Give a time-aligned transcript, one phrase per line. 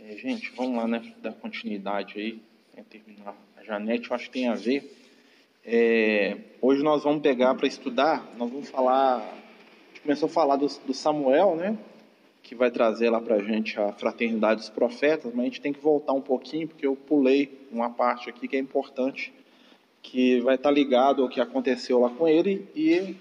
[0.00, 1.12] É, gente, vamos lá, né?
[1.20, 2.40] Dar continuidade aí,
[2.76, 4.96] né, terminar a Janete, eu acho que tem a ver.
[5.64, 9.16] É, hoje nós vamos pegar para estudar, nós vamos falar.
[9.16, 11.76] A gente começou a falar do, do Samuel, né?
[12.44, 15.72] Que vai trazer lá para a gente a fraternidade dos profetas, mas a gente tem
[15.72, 19.32] que voltar um pouquinho, porque eu pulei uma parte aqui que é importante,
[20.00, 23.16] que vai estar tá ligado ao que aconteceu lá com ele e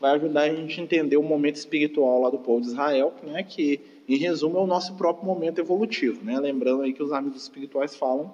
[0.00, 3.44] vai ajudar a gente a entender o momento espiritual lá do povo de Israel, né?
[3.44, 6.38] Que em resumo, é o nosso próprio momento evolutivo, né?
[6.38, 8.32] Lembrando aí que os amigos espirituais falam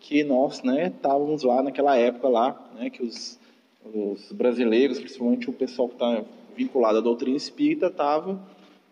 [0.00, 3.38] que nós, né, estávamos lá naquela época lá, né, que os,
[3.84, 6.24] os brasileiros, principalmente o pessoal que está
[6.56, 8.40] vinculado à doutrina espírita, estava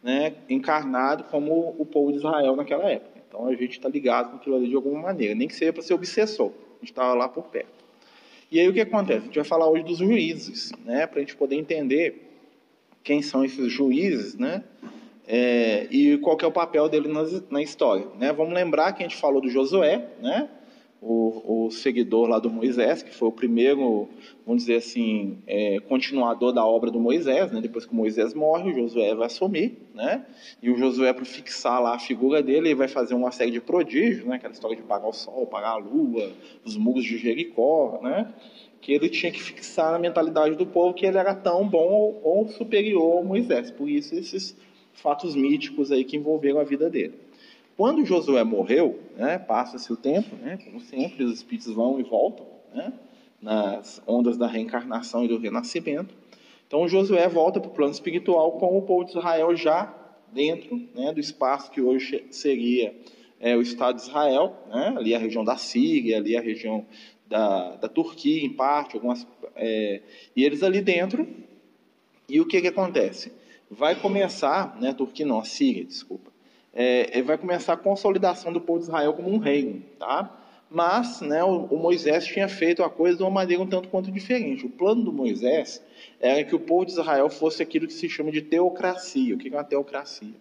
[0.02, 3.20] né, encarnado como o povo de Israel naquela época.
[3.28, 5.82] Então a gente está ligado com aquilo ali de alguma maneira, nem que seja para
[5.82, 7.84] ser obsessor, a gente estava lá por perto.
[8.50, 9.20] E aí o que acontece?
[9.20, 12.22] A gente vai falar hoje dos juízes, né, para a gente poder entender
[13.02, 14.64] quem são esses juízes, né,
[15.26, 18.06] é, e qual é o papel dele na, na, história.
[18.18, 18.32] Né?
[18.32, 20.48] Vamos lembrar que a gente falou do Josué, né?
[21.00, 24.08] o, o seguidor lá do Moisés, que foi o primeiro,
[24.46, 27.52] vamos dizer assim, é, continuador da obra do Moisés.
[27.52, 27.60] Né?
[27.60, 29.76] Depois que Moisés morre, o Josué vai assumir.
[29.94, 30.24] Né?
[30.62, 33.60] E o Josué, para fixar lá a figura dele, ele vai fazer uma série de
[33.60, 34.36] prodígios, né?
[34.36, 36.30] aquela história de pagar o sol, pagar a lua,
[36.64, 38.32] os muros de Jericó, né?
[38.80, 42.48] que ele tinha que fixar na mentalidade do povo que ele era tão bom ou
[42.48, 43.70] superior ao Moisés.
[43.70, 44.56] Por isso esses
[44.96, 47.14] fatos míticos aí que envolveram a vida dele.
[47.76, 52.46] Quando Josué morreu, né, passa-se o tempo, né, como sempre, os espíritos vão e voltam,
[52.74, 52.92] né,
[53.40, 56.14] nas ondas da reencarnação e do renascimento.
[56.66, 59.94] Então Josué volta para o plano espiritual com o povo de Israel já
[60.32, 62.94] dentro né, do espaço que hoje seria
[63.38, 66.86] é, o Estado de Israel, né, ali a região da Síria, ali a região
[67.28, 70.00] da, da Turquia, em parte, algumas, é,
[70.34, 71.26] e eles ali dentro.
[72.28, 73.32] E o que, que acontece?
[73.70, 76.30] Vai começar, né, Turquia não, Síria, desculpa,
[76.72, 80.30] é, vai começar a consolidação do povo de Israel como um reino, tá?
[80.70, 84.10] Mas, né, o, o, Moisés tinha feito a coisa de uma maneira um tanto quanto
[84.10, 84.66] diferente.
[84.66, 85.82] O plano do Moisés
[86.20, 89.34] era que o povo de Israel fosse aquilo que se chama de teocracia.
[89.34, 90.34] O que é uma teocracia?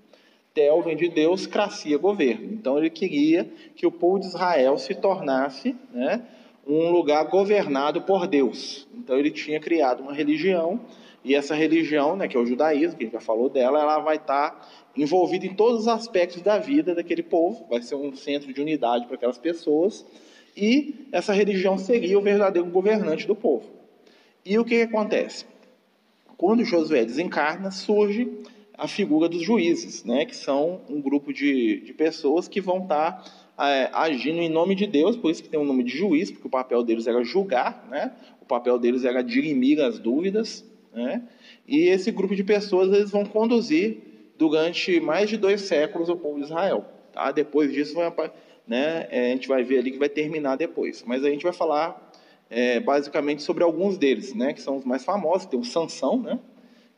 [0.54, 2.54] Teo vem de Deus, cracia, governo.
[2.54, 6.24] Então ele queria que o povo de Israel se tornasse né,
[6.66, 8.88] um lugar governado por Deus.
[8.96, 10.80] Então ele tinha criado uma religião
[11.26, 13.98] e essa religião, né, que é o judaísmo, que a gente já falou dela, ela
[13.98, 18.54] vai estar envolvida em todos os aspectos da vida daquele povo, vai ser um centro
[18.54, 20.06] de unidade para aquelas pessoas,
[20.56, 23.66] e essa religião seria o verdadeiro governante do povo.
[24.46, 25.46] E o que, que acontece?
[26.38, 28.32] Quando Josué desencarna, surge
[28.78, 33.24] a figura dos juízes, né, que são um grupo de, de pessoas que vão estar
[33.58, 36.46] é, agindo em nome de Deus, por isso que tem o nome de juiz, porque
[36.46, 40.64] o papel deles era julgar, né, o papel deles era dirimir as dúvidas,
[40.96, 41.22] né?
[41.68, 43.98] E esse grupo de pessoas eles vão conduzir
[44.38, 46.86] durante mais de dois séculos o povo de Israel.
[47.12, 47.32] Tá?
[47.32, 48.32] Depois disso, vai,
[48.66, 51.04] né, é, a gente vai ver ali que vai terminar depois.
[51.06, 52.12] Mas a gente vai falar
[52.50, 55.46] é, basicamente sobre alguns deles, né, que são os mais famosos.
[55.46, 56.40] Tem o Sansão, né,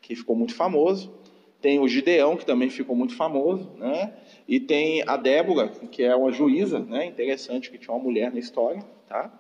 [0.02, 1.12] que ficou muito famoso.
[1.60, 3.70] Tem o Gideão, que também ficou muito famoso.
[3.78, 4.14] Né,
[4.48, 8.40] e tem a Débora, que é uma juíza, né, interessante, que tinha uma mulher na
[8.40, 8.84] história.
[9.08, 9.32] Tá?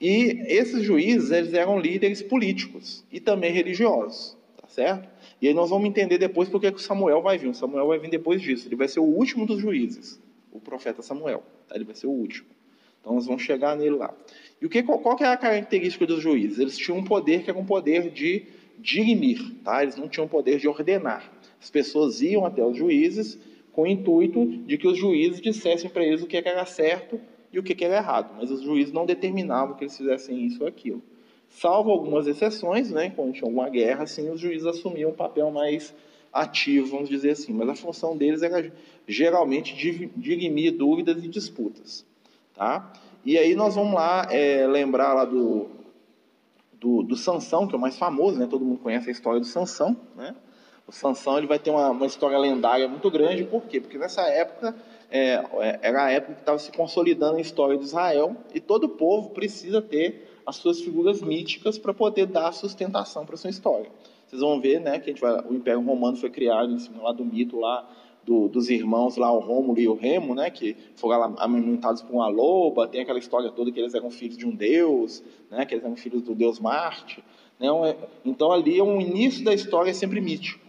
[0.00, 5.08] E esses juízes, eles eram líderes políticos e também religiosos, tá certo?
[5.40, 7.48] E aí nós vamos entender depois porque que o Samuel vai vir.
[7.48, 8.68] O Samuel vai vir depois disso.
[8.68, 10.20] Ele vai ser o último dos juízes,
[10.52, 11.42] o profeta Samuel.
[11.68, 11.74] Tá?
[11.74, 12.46] Ele vai ser o último.
[13.00, 14.14] Então nós vamos chegar nele lá.
[14.60, 16.58] E o que, qual, qual que é a característica dos juízes?
[16.58, 18.46] Eles tinham um poder que era um poder de
[18.78, 19.82] dirimir, tá?
[19.82, 21.30] Eles não tinham poder de ordenar.
[21.60, 23.38] As pessoas iam até os juízes
[23.72, 27.20] com o intuito de que os juízes dissessem para eles o que era certo
[27.56, 30.68] e o que, era errado, mas os juízes não determinavam que eles fizessem isso ou
[30.68, 31.02] aquilo.
[31.48, 35.94] Salvo algumas exceções, né, quando tinha alguma guerra, assim, os juízes assumiam um papel mais
[36.30, 38.70] ativo, vamos dizer assim, mas a função deles era
[39.08, 39.74] geralmente
[40.14, 42.04] dirimir dúvidas e disputas.
[42.54, 42.92] Tá?
[43.24, 45.68] E aí nós vamos lá é, lembrar lá do,
[46.78, 48.46] do, do Sansão, que é o mais famoso, né?
[48.46, 49.96] todo mundo conhece a história do Sansão.
[50.14, 50.36] Né?
[50.86, 53.80] O Sansão ele vai ter uma, uma história lendária muito grande, por quê?
[53.80, 54.76] Porque nessa época
[55.16, 58.88] é, é, era a época que estava se consolidando a história de Israel e todo
[58.88, 63.90] povo precisa ter as suas figuras míticas para poder dar sustentação para sua história.
[64.26, 67.24] Vocês vão ver, né, que vai, o Império Romano foi criado em cima lá do
[67.24, 67.88] mito lá
[68.24, 72.28] do, dos irmãos lá, o Rômulo e o Remo, né, que foram amamentados por uma
[72.28, 75.84] loba, tem aquela história toda que eles eram filhos de um deus, né, que eles
[75.84, 77.22] eram filhos do deus Marte.
[77.58, 77.68] Né,
[78.24, 80.65] então ali é um início da história sempre mítico.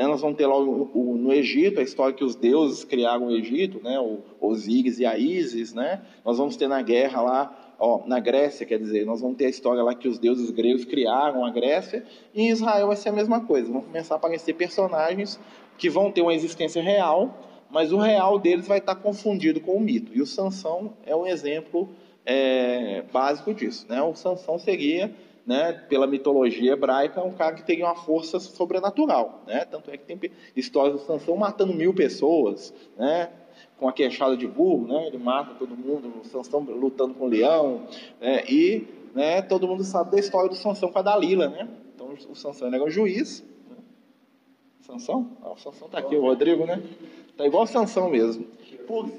[0.00, 0.06] Né?
[0.06, 3.36] Nós vamos ter lá o, o, no Egito a história que os deuses criaram o
[3.36, 4.00] Egito, né?
[4.00, 5.74] o Osíris e a Ísis.
[5.74, 6.00] Né?
[6.24, 9.50] Nós vamos ter na guerra lá, ó, na Grécia, quer dizer, nós vamos ter a
[9.50, 12.02] história lá que os deuses gregos criaram a Grécia.
[12.32, 13.70] E em Israel vai ser a mesma coisa.
[13.70, 15.38] Vão começar a aparecer personagens
[15.76, 17.38] que vão ter uma existência real,
[17.70, 20.16] mas o real deles vai estar confundido com o mito.
[20.16, 21.90] E o Sansão é um exemplo
[22.24, 23.84] é, básico disso.
[23.86, 24.00] Né?
[24.00, 25.14] O Sansão seria,
[25.46, 29.42] né, pela mitologia hebraica, um cara que teria uma força sobrenatural.
[29.46, 29.64] Né?
[29.64, 33.30] Tanto é que tem histórias do Sansão matando mil pessoas, né?
[33.78, 35.06] com a queixada de burro, né?
[35.06, 37.86] ele mata todo mundo, o Sansão lutando com o leão,
[38.20, 38.44] né?
[38.48, 41.48] e né, todo mundo sabe da história do Sansão com a Dalila.
[41.48, 41.68] Né?
[41.94, 43.42] Então o Sansão era um juiz.
[43.68, 43.76] Né?
[44.80, 45.30] Sansão?
[45.42, 46.82] Ah, o Sansão está aqui, o Rodrigo, né?
[47.30, 48.46] Está igual o Sansão mesmo.
[48.86, 49.10] Por...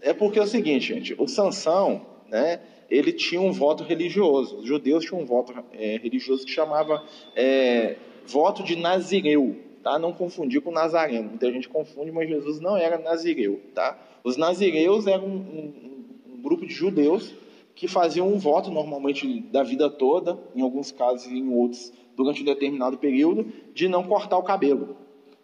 [0.00, 4.58] É porque é o seguinte, gente, o Sansão, né, ele tinha um voto religioso.
[4.58, 7.04] Os judeus tinham um voto é, religioso que chamava
[7.36, 7.96] é,
[8.26, 9.98] voto de Nazireu, tá?
[9.98, 11.30] Não confundir com Nazareno.
[11.30, 13.98] Muita gente confunde, mas Jesus não era Nazireu, tá?
[14.24, 17.32] Os Nazireus eram um, um, um grupo de judeus
[17.74, 22.42] que faziam um voto normalmente da vida toda, em alguns casos e em outros durante
[22.42, 24.96] um determinado período, de não cortar o cabelo.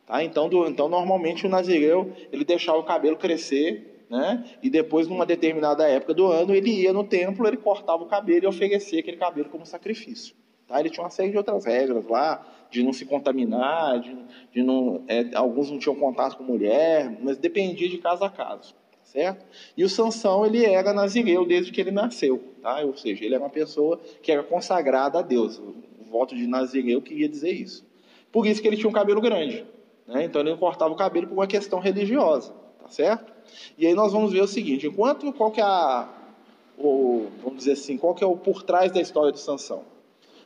[0.04, 0.22] Tá?
[0.22, 4.44] Então, do, então, normalmente o nazireu ele deixava o cabelo crescer né?
[4.62, 8.44] E depois, numa determinada época do ano, ele ia no templo, ele cortava o cabelo
[8.44, 10.34] e oferecia aquele cabelo como sacrifício.
[10.66, 10.80] Tá?
[10.80, 14.16] Ele tinha uma série de outras regras lá, de não se contaminar, de,
[14.52, 18.74] de não, é, alguns não tinham contato com mulher, mas dependia de caso a caso,
[19.04, 19.44] certo?
[19.76, 22.80] E o Sansão ele era nazireu desde que ele nasceu, tá?
[22.80, 25.58] Ou seja, ele era uma pessoa que era consagrada a Deus.
[25.58, 27.86] O voto de nazireu queria dizer isso.
[28.32, 29.64] Por isso que ele tinha um cabelo grande,
[30.06, 30.24] né?
[30.24, 33.35] Então ele cortava o cabelo por uma questão religiosa, tá certo?
[33.78, 36.08] E aí nós vamos ver o seguinte, enquanto qual que é a,
[36.78, 39.82] o, vamos dizer assim, qual que é o por trás da história de Sansão?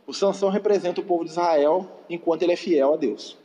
[0.06, 3.36] O Sansão representa o povo de Israel enquanto ele é fiel a Deus.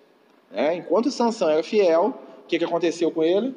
[0.53, 2.13] É, enquanto Sansão era fiel,
[2.43, 3.55] o que, que aconteceu com ele?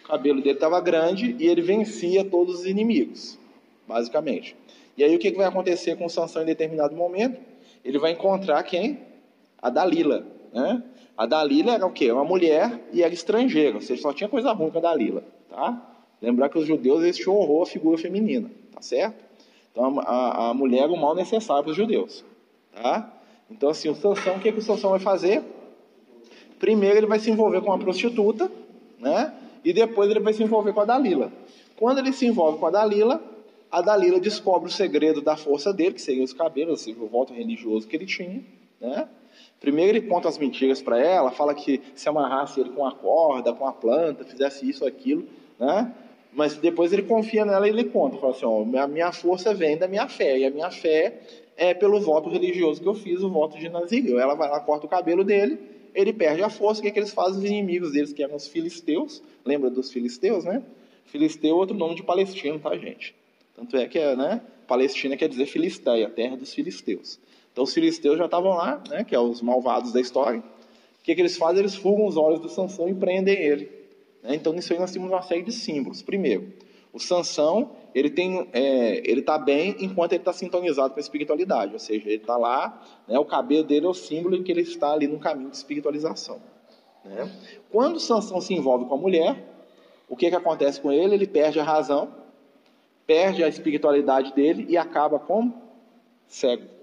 [0.00, 3.38] O cabelo dele estava grande e ele vencia todos os inimigos,
[3.86, 4.56] basicamente.
[4.96, 7.40] E aí o que, que vai acontecer com Sansão em determinado momento?
[7.84, 9.00] Ele vai encontrar quem?
[9.60, 10.24] A Dalila.
[10.52, 10.82] Né?
[11.16, 12.10] A Dalila era o quê?
[12.10, 15.24] Uma mulher e era estrangeira, ou seja, só tinha coisa ruim com a Dalila.
[15.48, 15.94] Tá?
[16.20, 19.24] Lembrar que os judeus eles tinham horror à figura feminina, tá certo?
[19.70, 22.24] Então a, a mulher é o mal necessário para os judeus,
[22.72, 23.12] tá?
[23.50, 25.42] Então assim, o Sansão, o que, que o Sansão vai fazer?
[26.58, 28.50] Primeiro ele vai se envolver com uma prostituta,
[28.98, 29.34] né?
[29.64, 31.30] E depois ele vai se envolver com a Dalila.
[31.76, 33.22] Quando ele se envolve com a Dalila,
[33.70, 37.34] a Dalila descobre o segredo da força dele, que seriam os cabelos, seja, o voto
[37.34, 38.42] religioso que ele tinha,
[38.80, 39.08] né?
[39.60, 43.52] Primeiro ele conta as mentiras para ela, fala que se amarrasse ele com a corda,
[43.52, 45.26] com a planta, fizesse isso, aquilo,
[45.58, 45.92] né?
[46.32, 49.76] Mas depois ele confia nela e ele conta, fala assim, ó, a minha força vem
[49.76, 51.20] da minha fé, e a minha fé
[51.56, 54.20] é pelo voto religioso que eu fiz, o voto de Nazireu.
[54.20, 55.58] Ela vai lá, corta o cabelo dele,
[55.94, 57.38] ele perde a força, o que, é que eles fazem?
[57.38, 60.62] Os inimigos deles, que eram os filisteus, lembra dos filisteus, né?
[61.06, 63.14] Filisteu é outro nome de palestino, tá, gente?
[63.54, 67.18] Tanto é que, né, Palestina quer dizer Filisteia, terra dos filisteus.
[67.56, 70.40] Então os filisteus já estavam lá, né, que é os malvados da história.
[70.40, 71.60] O que, que eles fazem?
[71.60, 73.70] Eles fugam os olhos do Sansão e prendem ele.
[74.22, 74.34] Né?
[74.34, 76.02] Então nisso aí nós temos uma série de símbolos.
[76.02, 76.52] Primeiro,
[76.92, 81.72] o Sansão ele tem, é, ele está bem enquanto ele está sintonizado com a espiritualidade,
[81.72, 84.60] ou seja, ele está lá, né, o cabelo dele é o símbolo de que ele
[84.60, 86.38] está ali no caminho de espiritualização.
[87.02, 87.32] Né?
[87.72, 89.42] Quando o Sansão se envolve com a mulher,
[90.10, 91.14] o que, que acontece com ele?
[91.14, 92.12] Ele perde a razão,
[93.06, 95.54] perde a espiritualidade dele e acaba como
[96.26, 96.75] cego.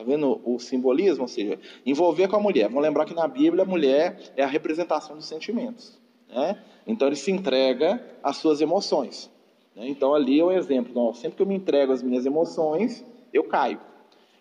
[0.00, 1.22] Está vendo o simbolismo?
[1.22, 2.68] Ou seja, envolver com a mulher.
[2.68, 6.00] Vamos lembrar que na Bíblia a mulher é a representação dos sentimentos.
[6.26, 6.58] Né?
[6.86, 9.30] Então ele se entrega às suas emoções.
[9.76, 9.88] Né?
[9.88, 11.12] Então ali é um exemplo.
[11.14, 13.78] Sempre que eu me entrego às minhas emoções, eu caio.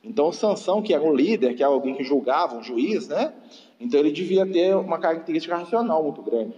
[0.01, 3.33] Então Sansão, que era um líder, que era alguém que julgava, um juiz, né?
[3.81, 6.53] Então ele devia ter uma característica racional muito grande.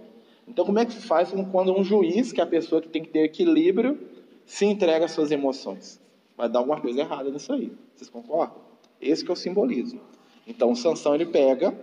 [0.46, 3.02] Então como é que se faz quando um juiz, que é a pessoa que tem
[3.02, 3.98] que ter equilíbrio,
[4.46, 6.00] se entrega às suas emoções?
[6.36, 7.72] Vai dar alguma coisa errada nisso aí.
[7.96, 8.61] Vocês concordam?
[9.02, 10.00] Esse que é o simbolismo.
[10.46, 11.74] Então, Sansão ele pega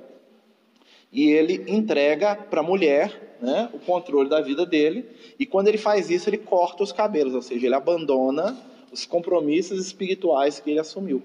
[1.11, 5.05] e ele entrega para a mulher né, o controle da vida dele.
[5.37, 8.57] E quando ele faz isso, ele corta os cabelos, ou seja, ele abandona
[8.91, 11.21] os compromissos espirituais que ele assumiu.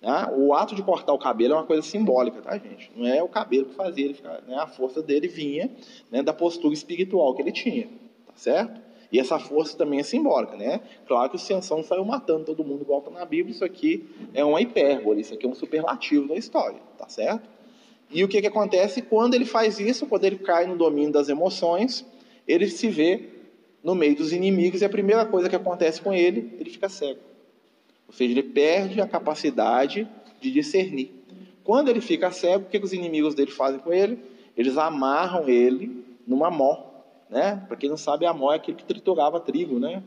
[0.00, 0.32] Né?
[0.36, 2.90] O ato de cortar o cabelo é uma coisa simbólica, tá, gente?
[2.94, 4.56] Não é o cabelo que fazia ele ficar, né?
[4.56, 5.70] a força dele vinha
[6.10, 7.88] né, da postura espiritual que ele tinha,
[8.26, 8.87] tá certo?
[9.10, 10.80] E essa força também é simbólica, né?
[11.06, 14.44] Claro que o Sansão saiu matando todo mundo igual está na Bíblia, isso aqui é
[14.44, 17.48] uma hipérbole, isso aqui é um superlativo da história, tá certo?
[18.10, 21.28] E o que, que acontece quando ele faz isso, quando ele cai no domínio das
[21.28, 22.04] emoções,
[22.46, 23.28] ele se vê
[23.82, 27.20] no meio dos inimigos e a primeira coisa que acontece com ele, ele fica cego.
[28.06, 30.08] Ou seja, ele perde a capacidade
[30.40, 31.10] de discernir.
[31.62, 34.18] Quando ele fica cego, o que, que os inimigos dele fazem com ele?
[34.56, 36.87] Eles amarram ele numa mó
[37.28, 37.64] né?
[37.66, 40.02] Para quem não sabe, a mó é aquele que triturava trigo, né?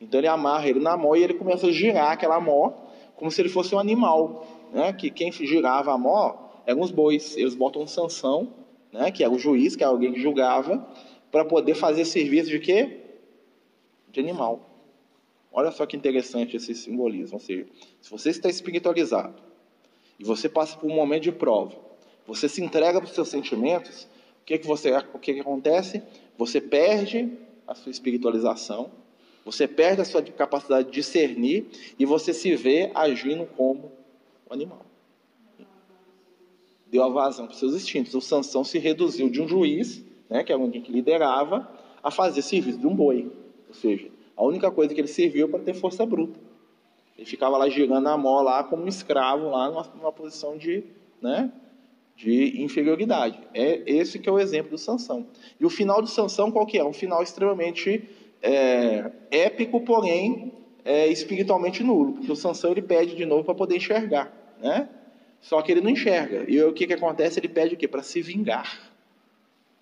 [0.00, 2.72] Então ele amarra ele na mó e ele começa a girar aquela mó
[3.16, 4.92] como se ele fosse um animal, né?
[4.92, 7.36] Que quem girava a mó eram os bois.
[7.36, 10.86] Eles botam Sansão né, que era o juiz, que era alguém que julgava,
[11.30, 13.00] para poder fazer serviço de quê?
[14.10, 14.68] De animal.
[15.50, 17.36] Olha só que interessante esse simbolismo.
[17.36, 17.66] Ou seja,
[18.00, 19.42] se você está espiritualizado
[20.18, 21.74] e você passa por um momento de prova,
[22.26, 24.04] você se entrega para os seus sentimentos,
[24.42, 26.02] o que, que, você, o que, que acontece?
[26.42, 28.90] Você perde a sua espiritualização,
[29.44, 33.92] você perde a sua capacidade de discernir e você se vê agindo como
[34.50, 34.84] um animal.
[36.88, 38.12] Deu a vazão para os seus instintos.
[38.14, 41.70] O Sansão se reduziu de um juiz, né, que era alguém que liderava,
[42.02, 43.30] a fazer serviço de um boi.
[43.68, 46.40] Ou seja, a única coisa que ele serviu para ter força bruta.
[47.16, 50.82] Ele ficava lá girando a mão lá como um escravo lá numa, numa posição de,
[51.20, 51.52] né,
[52.16, 53.38] de inferioridade.
[53.54, 55.26] É esse que é o exemplo do Sansão.
[55.58, 56.84] E o final do Sansão qual que é?
[56.84, 58.08] Um final extremamente
[58.42, 60.52] é, épico, porém
[60.84, 64.88] é, espiritualmente nulo, porque o Sansão ele pede de novo para poder enxergar, né?
[65.40, 66.44] Só que ele não enxerga.
[66.48, 67.40] E o que, que acontece?
[67.40, 67.88] Ele pede o quê?
[67.88, 68.92] Para se vingar.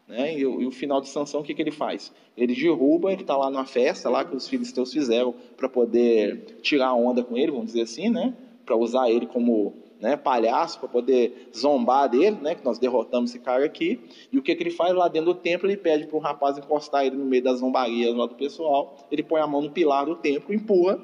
[0.08, 0.38] Né?
[0.38, 2.12] E, o, e, o final de Sansão, o que, que ele faz?
[2.36, 6.88] Ele derruba, ele está lá numa festa lá que os filisteus fizeram para poder tirar
[6.88, 8.34] a onda com ele, vamos dizer assim, né?
[8.64, 13.38] Para usar ele como né, palhaço para poder zombar dele, né, que nós derrotamos esse
[13.38, 14.00] cara aqui.
[14.32, 15.68] E o que, que ele faz lá dentro do templo?
[15.68, 18.96] Ele pede para o rapaz encostar ele no meio das zombarias lá do pessoal.
[19.10, 20.98] Ele põe a mão no pilar do templo, empurra,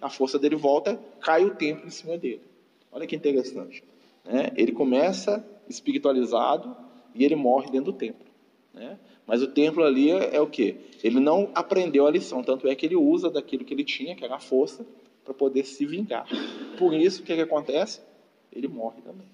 [0.00, 2.42] a força dele volta, cai o templo em cima dele.
[2.90, 3.82] Olha que interessante.
[4.24, 4.50] Né?
[4.54, 6.76] Ele começa espiritualizado
[7.14, 8.26] e ele morre dentro do templo.
[8.74, 8.98] Né?
[9.26, 10.76] Mas o templo ali é, é o que?
[11.02, 14.24] Ele não aprendeu a lição, tanto é que ele usa daquilo que ele tinha, que
[14.24, 14.84] era a força,
[15.24, 16.26] para poder se vingar.
[16.78, 18.00] Por isso, o que, que acontece?
[18.52, 19.26] Ele morre também.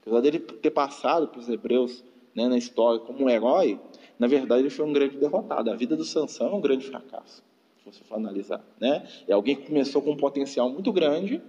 [0.00, 3.78] Apesar dele ter passado para os hebreus né, na história como um herói,
[4.18, 5.70] na verdade ele foi um grande derrotado.
[5.70, 7.42] A vida do Sansão é um grande fracasso,
[7.78, 8.64] se você for analisar.
[8.80, 9.06] Né?
[9.26, 11.42] É alguém que começou com um potencial muito grande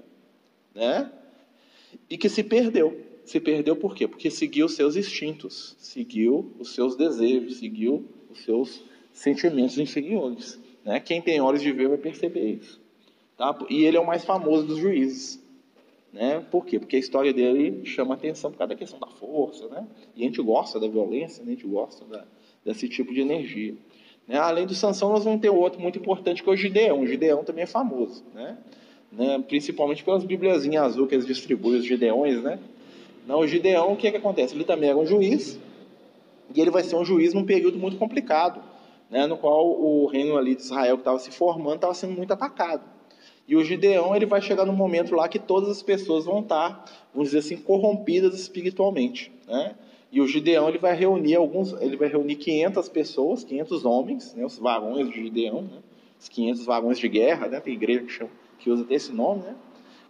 [0.73, 1.11] né,
[2.09, 3.07] e que se perdeu.
[3.23, 4.07] Se perdeu por quê?
[4.07, 10.59] Porque seguiu os seus instintos, seguiu os seus desejos, seguiu os seus sentimentos inferiores.
[10.83, 10.99] Né?
[10.99, 12.81] Quem tem olhos de ver vai perceber isso.
[13.37, 13.57] Tá?
[13.69, 15.39] E ele é o mais famoso dos juízes.
[16.11, 16.43] Né?
[16.51, 16.79] Por quê?
[16.79, 19.85] Porque a história dele chama atenção por causa da questão da força, né?
[20.15, 21.51] E a gente gosta da violência, né?
[21.51, 22.25] a gente gosta da,
[22.65, 23.75] desse tipo de energia.
[24.27, 24.37] Né?
[24.37, 27.01] Além do Sansão, nós vamos ter outro muito importante que é o Gideão.
[27.01, 28.57] O Gideão também é famoso, né?
[29.11, 29.43] né?
[29.47, 32.59] Principalmente pelas bibliazinhas azul que eles distribuem, os Gideões, né?
[33.27, 34.55] Não, o Gideão, o que, é que acontece?
[34.55, 35.59] Ele também era um juiz,
[36.55, 38.61] e ele vai ser um juiz num período muito complicado,
[39.09, 39.27] né?
[39.27, 42.83] No qual o reino ali de Israel que estava se formando estava sendo muito atacado.
[43.49, 46.85] E o Gideão ele vai chegar no momento lá que todas as pessoas vão estar,
[47.11, 49.75] vamos dizer assim, corrompidas espiritualmente, né?
[50.11, 54.45] E o Gideão ele vai reunir alguns, ele vai reunir 500 pessoas, 500 homens, né,
[54.45, 55.79] os varões de Gideão, né,
[56.19, 58.29] os 500 varões de guerra, né, tem igreja que, chama,
[58.59, 59.55] que usa esse nome, né,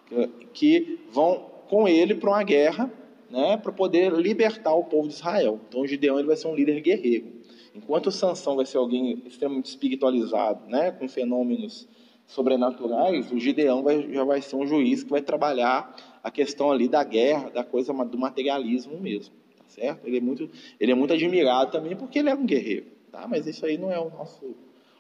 [0.06, 2.92] que, que vão com ele para uma guerra,
[3.30, 5.62] né, para poder libertar o povo de Israel.
[5.70, 7.28] Então o Gideão ele vai ser um líder guerreiro.
[7.74, 11.88] Enquanto o Sansão vai ser alguém extremamente espiritualizado, né, com fenômenos
[12.30, 16.88] sobrenaturais, o Gideão vai, já vai ser um juiz que vai trabalhar a questão ali
[16.88, 20.06] da guerra, da coisa do materialismo mesmo, tá certo?
[20.06, 20.48] Ele é muito,
[20.80, 23.28] ele é muito admirado também porque ele é um guerreiro, tá?
[23.28, 24.56] Mas isso aí não é o nosso,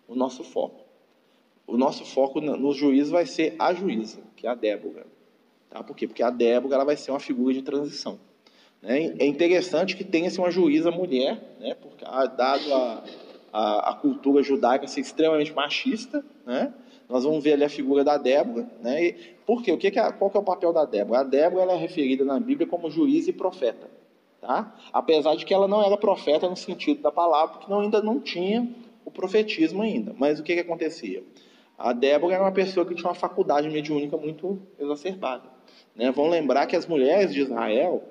[0.07, 0.83] o nosso foco.
[1.67, 5.05] O nosso foco no juízo vai ser a juíza, que é a Débora,
[5.69, 5.83] tá?
[5.83, 6.07] Por quê?
[6.07, 8.19] Porque a Débora ela vai ser uma figura de transição.
[8.81, 9.13] Né?
[9.19, 11.75] É interessante que tenha assim, uma juíza mulher, né?
[11.75, 13.03] Porque dado a,
[13.53, 16.73] a, a cultura judaica ser extremamente machista, né?
[17.09, 19.03] Nós vamos ver ali a figura da Débora, né?
[19.03, 19.13] E,
[19.45, 19.71] por quê?
[19.71, 21.21] O que que é, qual que é o papel da Débora?
[21.21, 23.89] A Débora ela é referida na Bíblia como juiz e profeta,
[24.39, 24.75] tá?
[24.93, 28.19] Apesar de que ela não era profeta no sentido da palavra, porque não, ainda não
[28.19, 28.69] tinha
[29.03, 30.13] o profetismo ainda.
[30.15, 31.23] Mas o que que acontecia?
[31.75, 35.49] A Débora era uma pessoa que tinha uma faculdade mediúnica muito exacerbada.
[35.95, 36.11] Né?
[36.11, 38.03] Vão lembrar que as mulheres de Israel,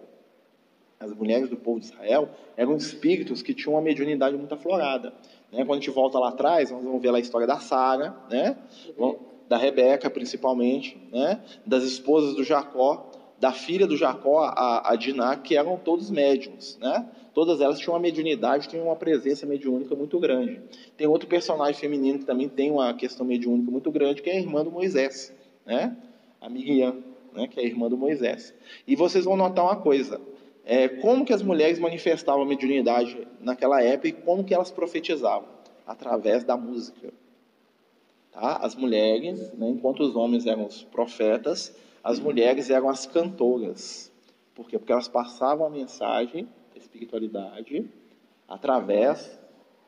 [0.99, 5.13] as mulheres do povo de Israel, eram espíritos que tinham uma mediunidade muito aflorada.
[5.53, 5.65] Né?
[5.65, 8.57] Quando a gente volta lá atrás, nós vamos ver lá a história da Sara, né?
[9.49, 11.41] da Rebeca principalmente, né?
[11.65, 16.77] das esposas do Jacó, da filha do Jacó, a, a Diná, que eram todos médiums.
[16.81, 17.09] Né?
[17.33, 20.61] Todas elas tinham uma mediunidade, tinham uma presença mediúnica muito grande.
[20.97, 24.41] Tem outro personagem feminino que também tem uma questão mediúnica muito grande, que é a
[24.41, 25.33] irmã do Moisés,
[25.65, 25.97] né?
[26.41, 26.97] a Miriam,
[27.33, 27.47] né?
[27.47, 28.53] que é a irmã do Moisés.
[28.87, 30.21] E vocês vão notar uma coisa,
[30.71, 35.49] é, como que as mulheres manifestavam a mediunidade naquela época e como que elas profetizavam?
[35.87, 37.11] Através da música.
[38.31, 38.57] Tá?
[38.57, 44.13] As mulheres, né, enquanto os homens eram os profetas, as mulheres eram as cantoras.
[44.55, 44.79] Por quê?
[44.79, 47.89] Porque elas passavam a mensagem da espiritualidade
[48.47, 49.41] através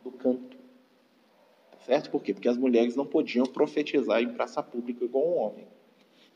[0.03, 0.57] do canto.
[1.85, 2.11] Certo?
[2.11, 2.33] Por quê?
[2.33, 5.67] Porque as mulheres não podiam profetizar em praça pública igual um homem.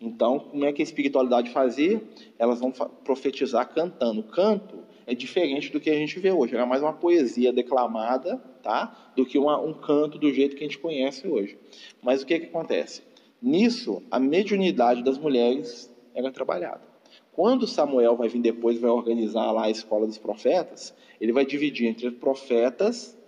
[0.05, 2.03] Então, como é que a espiritualidade fazia?
[2.39, 4.21] Elas vão profetizar cantando.
[4.21, 6.55] O canto é diferente do que a gente vê hoje.
[6.55, 9.13] Era mais uma poesia declamada, tá?
[9.17, 11.57] Do que uma, um canto do jeito que a gente conhece hoje.
[12.03, 13.03] Mas o que, que acontece?
[13.41, 16.83] Nisso, a mediunidade das mulheres era trabalhada.
[17.33, 21.87] Quando Samuel vai vir depois, vai organizar lá a escola dos profetas, ele vai dividir
[21.87, 23.19] entre profetas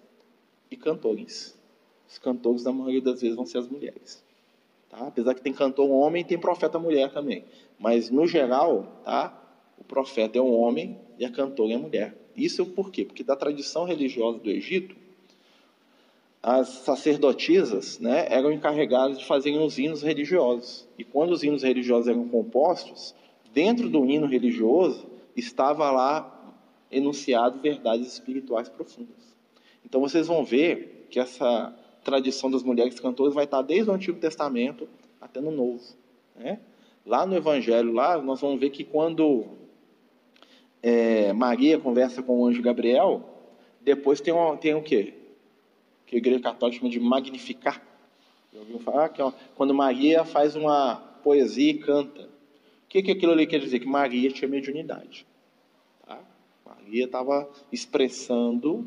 [0.71, 1.59] e cantores.
[2.06, 4.25] Os cantores, na maioria das vezes, vão ser as mulheres.
[4.96, 5.08] Tá?
[5.08, 7.44] Apesar que tem cantor homem, tem profeta mulher também.
[7.78, 9.38] Mas, no geral, tá?
[9.78, 12.16] o profeta é um homem e a cantora é mulher.
[12.34, 13.04] Isso por quê?
[13.04, 14.96] Porque da tradição religiosa do Egito,
[16.42, 20.88] as sacerdotisas né, eram encarregadas de fazerem os hinos religiosos.
[20.98, 23.14] E quando os hinos religiosos eram compostos,
[23.52, 26.32] dentro do hino religioso estava lá
[26.90, 29.34] enunciado verdades espirituais profundas.
[29.84, 31.74] Então vocês vão ver que essa
[32.06, 34.88] tradição das mulheres cantoras vai estar desde o Antigo Testamento
[35.20, 35.82] até no Novo.
[36.36, 36.60] Né?
[37.04, 39.44] Lá no Evangelho, lá nós vamos ver que quando
[40.80, 43.28] é, Maria conversa com o anjo Gabriel,
[43.80, 45.14] depois tem, um, tem o quê?
[46.06, 47.82] Que a igreja católica chama de magnificar.
[48.52, 49.08] Já ouviu falar?
[49.08, 52.22] Que, ó, quando Maria faz uma poesia e canta.
[52.22, 53.80] O que, que aquilo ali quer dizer?
[53.80, 55.26] Que Maria tinha mediunidade.
[56.06, 56.20] Tá?
[56.64, 58.86] Maria estava expressando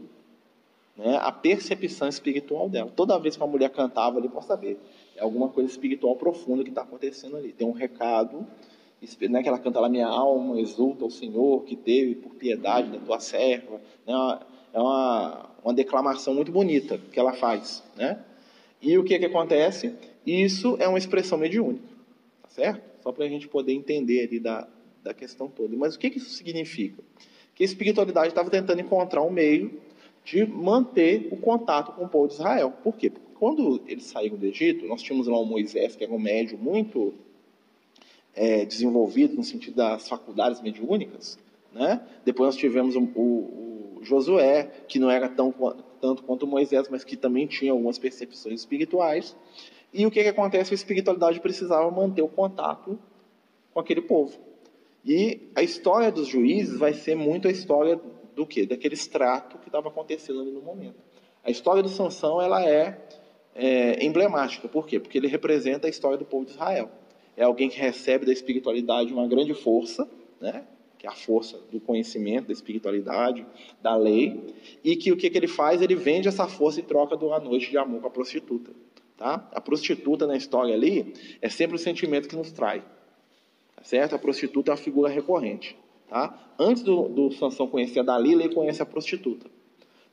[0.99, 2.91] né, a percepção espiritual dela.
[2.93, 4.77] Toda vez que uma mulher cantava ali, pode saber,
[5.15, 7.53] é alguma coisa espiritual profunda que está acontecendo ali.
[7.53, 8.45] Tem um recado
[9.29, 12.99] né, que ela canta lá, minha alma exulta o Senhor que teve por piedade da
[12.99, 13.79] tua serva.
[14.05, 14.39] Né,
[14.73, 17.81] é uma, uma declamação muito bonita que ela faz.
[17.95, 18.19] Né?
[18.81, 19.95] E o que, que acontece?
[20.25, 21.87] Isso é uma expressão mediúnica,
[22.43, 23.01] tá certo?
[23.01, 24.67] Só para a gente poder entender ali da,
[25.01, 25.77] da questão toda.
[25.77, 27.01] Mas o que, que isso significa?
[27.55, 29.79] Que a espiritualidade estava tentando encontrar um meio
[30.23, 32.73] de manter o contato com o povo de Israel.
[32.83, 33.09] Por quê?
[33.09, 36.57] Porque quando eles saíram do Egito, nós tínhamos lá o Moisés, que era um médio
[36.57, 37.13] muito
[38.35, 41.39] é, desenvolvido no sentido das faculdades mediúnicas.
[41.73, 42.01] Né?
[42.25, 45.53] Depois nós tivemos o, o, o Josué, que não era tão,
[46.01, 49.35] tanto quanto Moisés, mas que também tinha algumas percepções espirituais.
[49.93, 50.73] E o que, que acontece?
[50.73, 52.99] A espiritualidade precisava manter o contato
[53.73, 54.38] com aquele povo.
[55.05, 57.99] E a história dos juízes vai ser muito a história
[58.39, 58.65] do quê?
[58.65, 60.97] Daquele extrato que estava acontecendo ali no momento.
[61.43, 62.99] A história do Sansão ela é,
[63.56, 64.67] é emblemática.
[64.67, 64.99] Por quê?
[64.99, 66.89] Porque ele representa a história do povo de Israel
[67.39, 70.06] é alguém que recebe da espiritualidade uma grande força,
[70.41, 70.65] né?
[70.97, 73.45] que é a força do conhecimento, da espiritualidade,
[73.82, 75.82] da lei, e que o que, que ele faz?
[75.82, 78.73] Ele vende essa força e troca do a noite de amor com a prostituta.
[79.15, 79.49] Tá?
[79.54, 82.84] A prostituta na história ali é sempre o sentimento que nos trai.
[83.73, 84.15] Tá certo?
[84.15, 85.78] A prostituta é uma figura recorrente.
[86.10, 86.38] Tá?
[86.58, 89.50] Antes do, do Sansão conhecer a Dalila, ele conhece a prostituta.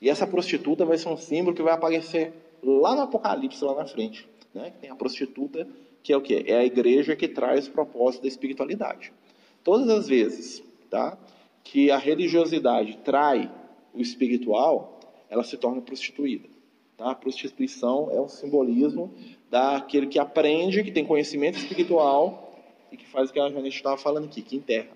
[0.00, 2.32] E essa prostituta vai ser um símbolo que vai aparecer
[2.62, 4.28] lá no Apocalipse, lá na frente.
[4.52, 4.72] Né?
[4.80, 5.66] Tem a prostituta
[6.02, 6.44] que é o que?
[6.46, 9.12] É a igreja que traz o propósito da espiritualidade.
[9.64, 11.18] Todas as vezes tá,
[11.64, 13.50] que a religiosidade trai
[13.92, 16.48] o espiritual, ela se torna prostituída.
[16.96, 17.10] Tá?
[17.10, 19.12] A prostituição é um simbolismo
[19.50, 22.54] daquele que aprende, que tem conhecimento espiritual
[22.92, 24.90] e que faz o que a gente estava falando aqui, que enterra.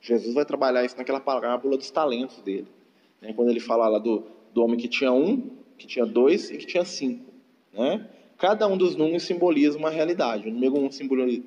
[0.00, 2.68] Jesus vai trabalhar isso naquela parábola dos talentos dele.
[3.20, 3.32] Né?
[3.32, 6.66] Quando ele fala lá do, do homem que tinha um, que tinha dois e que
[6.66, 7.32] tinha cinco.
[7.72, 8.08] Né?
[8.38, 10.48] Cada um dos números simboliza uma realidade.
[10.48, 10.90] O número 1 um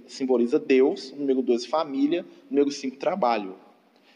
[0.08, 3.56] simboliza Deus, o número 2 família, o número 5 trabalho.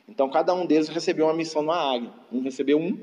[0.07, 2.11] Então cada um deles recebeu uma missão na área.
[2.31, 2.97] Um recebeu um,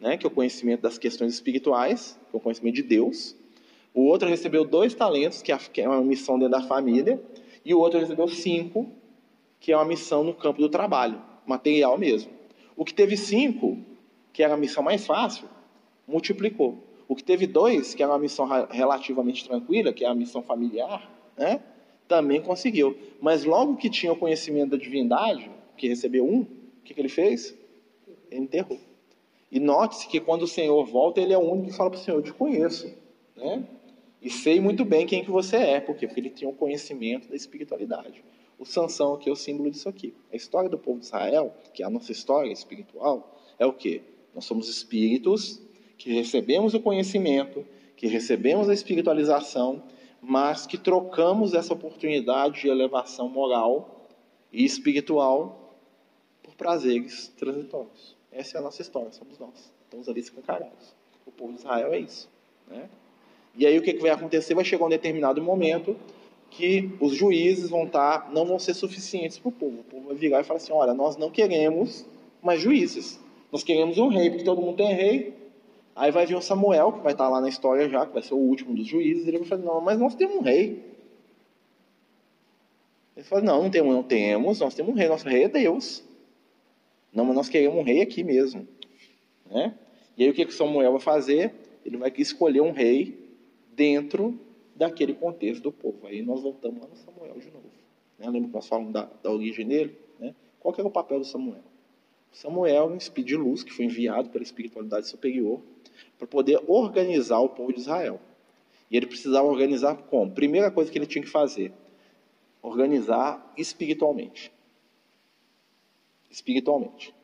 [0.00, 3.34] né, que é o conhecimento das questões espirituais, que é o conhecimento de Deus.
[3.94, 7.22] O outro recebeu dois talentos, que é uma missão dentro da família.
[7.64, 8.86] E o outro recebeu cinco,
[9.64, 12.30] que é uma missão no campo do trabalho, material mesmo.
[12.76, 13.78] O que teve cinco,
[14.30, 15.48] que era a missão mais fácil,
[16.06, 16.84] multiplicou.
[17.08, 21.10] O que teve dois, que era uma missão relativamente tranquila, que é a missão familiar,
[21.34, 21.62] né?
[22.06, 22.94] também conseguiu.
[23.22, 26.48] Mas logo que tinha o conhecimento da divindade, que recebeu um, o
[26.84, 27.56] que, que ele fez?
[28.30, 28.78] Ele enterrou.
[29.50, 32.02] E note-se que quando o Senhor volta, ele é o único que fala para o
[32.02, 32.94] Senhor, eu te conheço.
[33.34, 33.64] Né?
[34.20, 35.80] E sei muito bem quem que você é.
[35.80, 36.06] Por quê?
[36.06, 38.22] Porque ele tinha o um conhecimento da espiritualidade.
[38.64, 40.14] O Sansão aqui é o símbolo disso aqui.
[40.32, 44.00] A história do povo de Israel, que é a nossa história espiritual, é o quê?
[44.34, 45.60] Nós somos espíritos
[45.98, 47.62] que recebemos o conhecimento,
[47.94, 49.82] que recebemos a espiritualização,
[50.18, 54.08] mas que trocamos essa oportunidade de elevação moral
[54.50, 55.76] e espiritual
[56.42, 58.16] por prazeres transitórios.
[58.32, 59.74] Essa é a nossa história, somos nós.
[59.84, 60.94] Estamos ali escancarados.
[61.26, 62.30] O povo de Israel é isso.
[62.66, 62.88] Né?
[63.58, 64.54] E aí o que, que vai acontecer?
[64.54, 65.94] Vai chegar um determinado momento
[66.56, 69.80] que os juízes vão estar, não vão ser suficientes para o povo.
[69.80, 72.04] O povo vai virar e falar assim: olha, nós não queremos
[72.42, 73.20] mais juízes.
[73.52, 75.34] Nós queremos um rei, porque todo mundo tem rei,
[75.96, 78.34] Aí vai vir o Samuel, que vai estar lá na história já, que vai ser
[78.34, 80.82] o último dos juízes, ele vai falar, não, mas nós temos um rei.
[83.16, 86.02] Ele fala, não, não temos, não temos, nós temos um rei, nosso rei é Deus.
[87.12, 88.66] Não, mas nós queremos um rei aqui mesmo.
[89.48, 89.72] Né?
[90.16, 91.54] E aí o que, que Samuel vai fazer?
[91.86, 93.16] Ele vai escolher um rei
[93.72, 94.36] dentro
[94.74, 96.06] daquele contexto do povo.
[96.06, 97.70] Aí nós voltamos lá no Samuel de novo.
[98.18, 98.28] Né?
[98.28, 99.98] Lembra que nós falamos da, da origem dele?
[100.18, 100.34] Né?
[100.60, 101.62] Qual que era o papel do Samuel?
[102.32, 105.60] Samuel um espírito de luz que foi enviado pela espiritualidade superior
[106.18, 108.20] para poder organizar o povo de Israel.
[108.90, 110.32] E ele precisava organizar como?
[110.32, 111.72] Primeira coisa que ele tinha que fazer:
[112.60, 114.52] organizar espiritualmente.
[116.28, 117.14] Espiritualmente.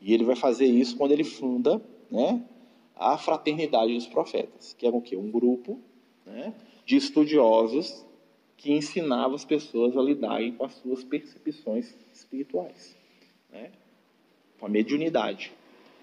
[0.00, 2.44] E ele vai fazer isso quando ele funda né,
[2.94, 5.16] a Fraternidade dos Profetas, que era o quê?
[5.16, 5.80] Um grupo
[6.24, 8.04] né, de estudiosos
[8.56, 12.96] que ensinava as pessoas a lidarem com as suas percepções espirituais.
[13.50, 13.70] Né,
[14.58, 15.52] com a mediunidade.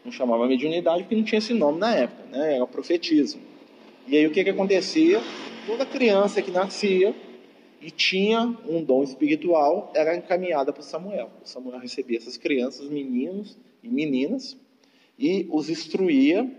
[0.03, 3.41] Não chamava mediunidade porque não tinha esse nome na época, né, era profetismo.
[4.07, 5.21] E aí o que, que acontecia?
[5.65, 7.15] Toda criança que nascia
[7.81, 11.29] e tinha um dom espiritual era encaminhada para Samuel.
[11.43, 14.57] O Samuel recebia essas crianças, meninos e meninas,
[15.17, 16.49] e os instruía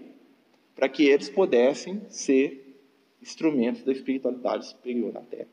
[0.74, 2.69] para que eles pudessem ser
[3.22, 5.48] instrumentos da espiritualidade superior na terra,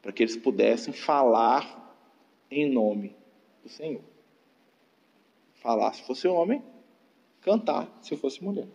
[0.00, 1.96] para que eles pudessem falar
[2.50, 3.14] em nome
[3.62, 4.02] do Senhor.
[5.54, 6.62] Falar se fosse homem,
[7.40, 8.66] cantar se fosse mulher.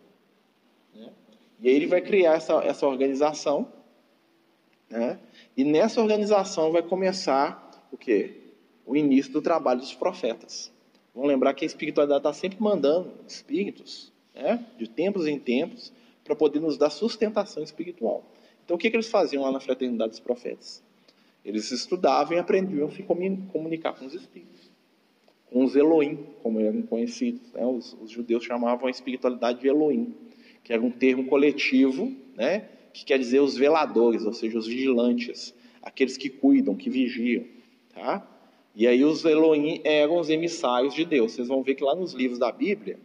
[0.94, 1.12] Né?
[1.60, 3.72] E aí ele vai criar essa, essa organização,
[4.88, 5.18] né?
[5.56, 8.34] e nessa organização vai começar o quê?
[8.86, 10.72] O início do trabalho dos profetas.
[11.14, 14.64] Vamos lembrar que a espiritualidade está sempre mandando espíritos, né?
[14.78, 15.92] de tempos em tempos,
[16.28, 18.24] para poder nos dar sustentação espiritual.
[18.64, 20.82] Então o que, que eles faziam lá na Fraternidade dos Profetas?
[21.44, 24.70] Eles estudavam e aprendiam a se comunicar com os espíritos,
[25.50, 27.52] com os Elohim, como eram conhecidos.
[27.52, 27.64] Né?
[27.64, 30.14] Os, os judeus chamavam a espiritualidade de Elohim
[30.68, 35.54] que era um termo coletivo, né, que quer dizer os veladores, ou seja, os vigilantes,
[35.82, 37.42] aqueles que cuidam, que vigiam,
[37.94, 38.26] tá?
[38.76, 41.32] E aí os Elohim eram os emissários de Deus.
[41.32, 42.98] Vocês vão ver que lá nos livros da Bíblia,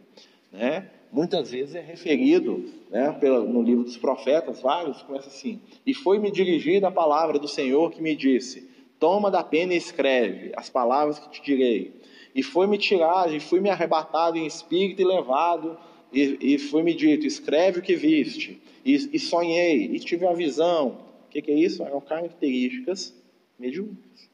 [0.52, 6.30] né, muitas vezes é referido, né, no livro dos profetas, vários, começa assim: E foi-me
[6.30, 11.18] dirigida a palavra do Senhor que me disse: Toma da pena e escreve as palavras
[11.20, 12.00] que te direi.
[12.34, 15.78] E foi-me tirado, e fui-me arrebatado em espírito e levado
[16.12, 20.98] e, e foi-me dito: escreve o que viste, e, e sonhei, e tive uma visão.
[21.26, 21.76] O que, que é isso?
[21.76, 23.14] São características
[23.58, 24.33] mediúnicas.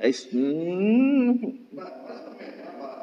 [0.00, 1.58] É, hum,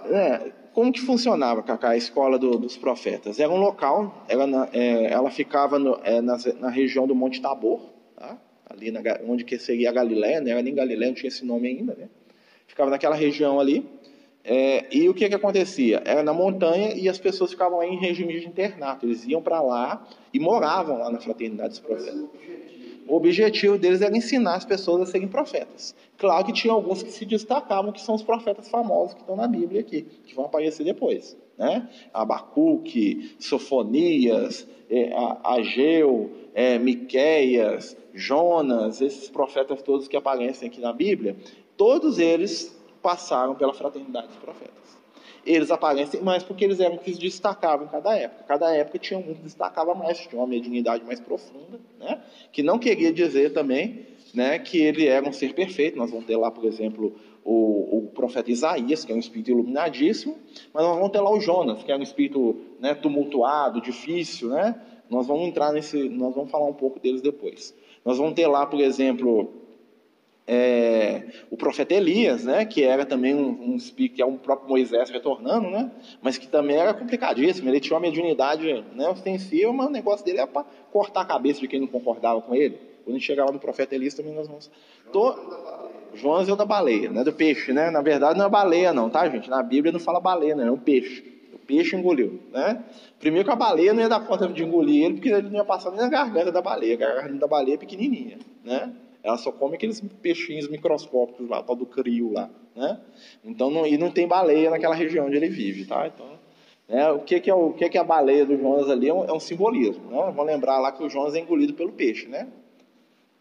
[0.10, 3.40] é, como que funcionava, Cacá, a escola do, dos profetas?
[3.40, 7.82] Era um local, ela, é, ela ficava no, é, na, na, região do Monte Tabor,
[8.16, 8.38] tá?
[8.70, 11.68] ali na, onde que seria a Galiléia, não era nem Galiléia, não tinha esse nome
[11.68, 12.10] ainda, né?
[12.68, 13.86] ficava naquela região ali.
[14.44, 16.02] É, e o que, que acontecia?
[16.06, 19.06] Era na montanha e as pessoas ficavam em regime de internato.
[19.06, 22.26] Eles iam para lá e moravam lá na fraternidade dos profetas.
[23.08, 25.96] O objetivo deles era ensinar as pessoas a serem profetas.
[26.18, 29.48] Claro que tinha alguns que se destacavam, que são os profetas famosos que estão na
[29.48, 31.38] Bíblia aqui, que vão aparecer depois.
[31.58, 31.88] Né?
[32.14, 35.12] Abacuque, Sofonias, é,
[35.44, 41.36] Ageu, é, Miqueias, Jonas, esses profetas todos que aparecem aqui na Bíblia,
[41.78, 44.87] Todos eles passaram pela fraternidade dos profetas.
[45.48, 48.44] Eles aparecem mais porque eles eram que se destacavam em cada época.
[48.44, 52.22] Cada época tinha um que destacava mais, tinha uma mediunidade mais profunda, né?
[52.52, 55.98] que não queria dizer também né, que ele era um ser perfeito.
[55.98, 60.36] Nós vamos ter lá, por exemplo, o, o, profeta Isaías, que é um espírito iluminadíssimo,
[60.74, 64.76] mas nós vamos ter lá o Jonas, que é um espírito né, tumultuado, difícil, né?
[65.10, 67.74] Nós vamos entrar nesse, nós vamos falar um pouco deles depois.
[68.04, 69.67] Nós vamos ter lá, por exemplo,
[70.48, 75.10] é, o profeta Elias, né, que era também um, um que é um próprio Moisés
[75.10, 77.70] retornando, né, mas que também era complicadíssimo.
[77.70, 81.60] Ele tinha uma mediunidade né, ostensiva, mas o negócio dele era para cortar a cabeça
[81.60, 82.80] de quem não concordava com ele.
[83.04, 84.72] Quando a gente chegava no profeta Elias, também nós vamos.
[85.12, 85.36] Tô...
[86.14, 87.92] João é da baleia, né, do peixe, né?
[87.92, 89.50] Na verdade não é baleia, não, tá, gente?
[89.50, 91.24] Na Bíblia não fala baleia, não, é um peixe.
[91.54, 92.84] O peixe engoliu, né?
[93.20, 95.66] Primeiro que a baleia não ia dar conta de engolir ele, porque ele não ia
[95.66, 96.96] passar nem na garganta da baleia.
[96.96, 98.94] A garganta da baleia é pequenininha, né?
[99.28, 102.98] Ela só come aqueles peixinhos microscópicos lá, tal do crio lá, né?
[103.44, 106.08] Então, não, e não tem baleia naquela região onde ele vive, tá?
[106.08, 106.26] Então,
[106.88, 109.14] né, o que, que, é, o que, que é a baleia do Jonas ali é
[109.14, 110.32] um, é um simbolismo, né?
[110.34, 112.48] Vamos lembrar lá que o Jonas é engolido pelo peixe, né?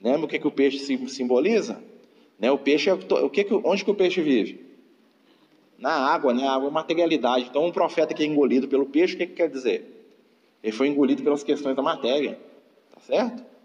[0.03, 1.81] Lembra o que, que o peixe simboliza?
[2.37, 4.67] Né, o peixe é o que, que onde que o peixe vive?
[5.79, 6.49] Na água, né?
[6.49, 7.47] A água é materialidade.
[7.49, 10.19] Então, um profeta que é engolido pelo peixe, o que, que quer dizer?
[10.65, 12.41] Ele foi engolido pelas questões da matéria,
[12.93, 13.56] tá certo?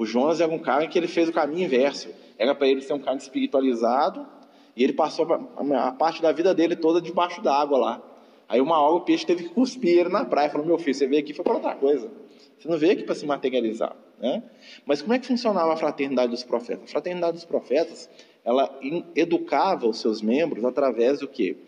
[0.00, 2.08] O Jonas era um cara que ele fez o caminho inverso.
[2.38, 4.26] Era para ele ser um cara espiritualizado
[4.74, 8.02] e ele passou a parte da vida dele toda debaixo d'água lá.
[8.48, 10.48] Aí uma hora o peixe teve que cuspir ele na praia.
[10.48, 12.10] Falou: Meu filho, você veio aqui foi para outra coisa.
[12.58, 13.94] Você não veio aqui para se materializar.
[14.18, 14.42] Né?
[14.86, 16.84] Mas como é que funcionava a fraternidade dos profetas?
[16.84, 18.08] A fraternidade dos profetas,
[18.42, 18.74] ela
[19.14, 21.58] educava os seus membros através do que?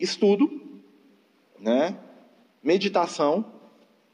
[0.00, 0.62] Estudo,
[1.60, 1.94] né?
[2.62, 3.44] meditação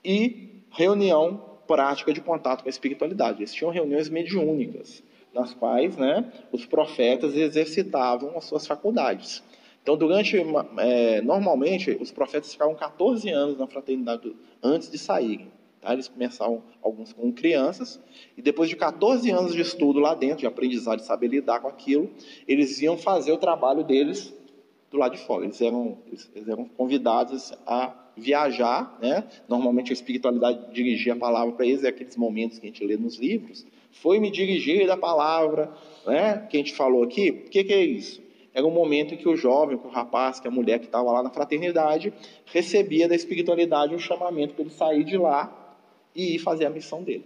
[0.04, 3.38] e reunião prática de contato com a espiritualidade.
[3.38, 9.40] Eles tinham reuniões mediúnicas, nas quais né, os profetas exercitavam as suas faculdades.
[9.80, 10.36] Então, durante,
[10.78, 15.46] é, normalmente, os profetas ficavam 14 anos na fraternidade antes de saírem.
[15.80, 15.92] Tá?
[15.92, 18.00] Eles começavam, alguns com crianças,
[18.36, 21.68] e depois de 14 anos de estudo lá dentro, de aprendizado, de saber lidar com
[21.68, 22.10] aquilo,
[22.48, 24.34] eles iam fazer o trabalho deles
[24.90, 25.44] do lado de fora.
[25.44, 29.24] Eles eram, eles eram convidados a viajar, né?
[29.48, 32.96] Normalmente a espiritualidade dirigia a palavra para eles, é aqueles momentos que a gente lê
[32.96, 33.66] nos livros.
[33.92, 35.72] Foi me dirigir a palavra,
[36.06, 36.46] né?
[36.50, 37.30] Que a gente falou aqui.
[37.30, 38.22] O que, que é isso?
[38.52, 41.10] Era um momento em que o jovem, que o rapaz, que a mulher que estava
[41.10, 42.12] lá na fraternidade,
[42.46, 45.76] recebia da espiritualidade um chamamento para ele sair de lá
[46.14, 47.24] e ir fazer a missão dele.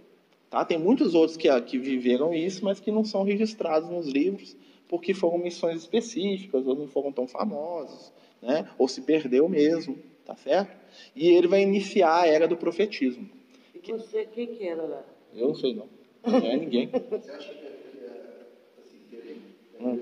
[0.49, 0.63] Tá?
[0.63, 4.55] Tem muitos outros que, que viveram isso, mas que não são registrados nos livros,
[4.87, 8.69] porque foram missões específicas, ou não foram tão famosos, né?
[8.77, 10.75] ou se perdeu mesmo, tá certo?
[11.15, 13.29] E ele vai iniciar a era do profetismo.
[13.73, 15.03] E você, quem que era lá?
[15.33, 15.87] Eu não sei não.
[16.25, 16.89] Não é ninguém.
[16.89, 18.23] Você acha que era
[18.79, 19.99] assim, que hum.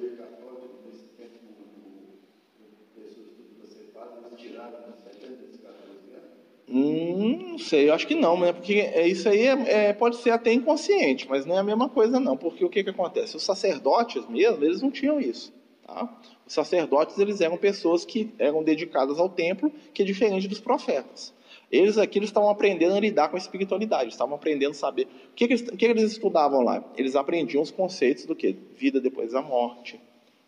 [6.68, 8.54] Hum, não sei, eu acho que não, né?
[8.54, 11.90] Porque é, isso aí é, é, pode ser até inconsciente, mas não é a mesma
[11.90, 13.36] coisa não, porque o que, que acontece?
[13.36, 15.54] Os sacerdotes mesmo, eles não tinham isso.
[15.86, 16.10] Tá?
[16.54, 21.34] Sacerdotes, eles eram pessoas que eram dedicadas ao templo, que é diferente dos profetas.
[21.72, 25.08] Eles aqui eles estavam aprendendo a lidar com a espiritualidade, estavam aprendendo a saber.
[25.32, 26.84] O que, que, eles, que eles estudavam lá?
[26.96, 28.56] Eles aprendiam os conceitos do que?
[28.78, 30.00] Vida depois da morte,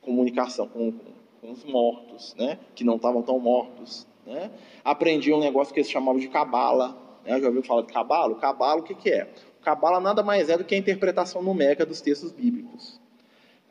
[0.01, 0.93] comunicação com,
[1.41, 2.59] com os mortos, né?
[2.75, 4.51] que não estavam tão mortos, né?
[4.83, 6.95] Aprendi um negócio que eles chamavam de cabala.
[7.25, 7.39] Né?
[7.39, 8.33] Já ouviu falar de cabala?
[8.33, 9.27] O cabala, o que, que é?
[9.63, 12.99] Cabala nada mais é do que a interpretação numérica dos textos bíblicos.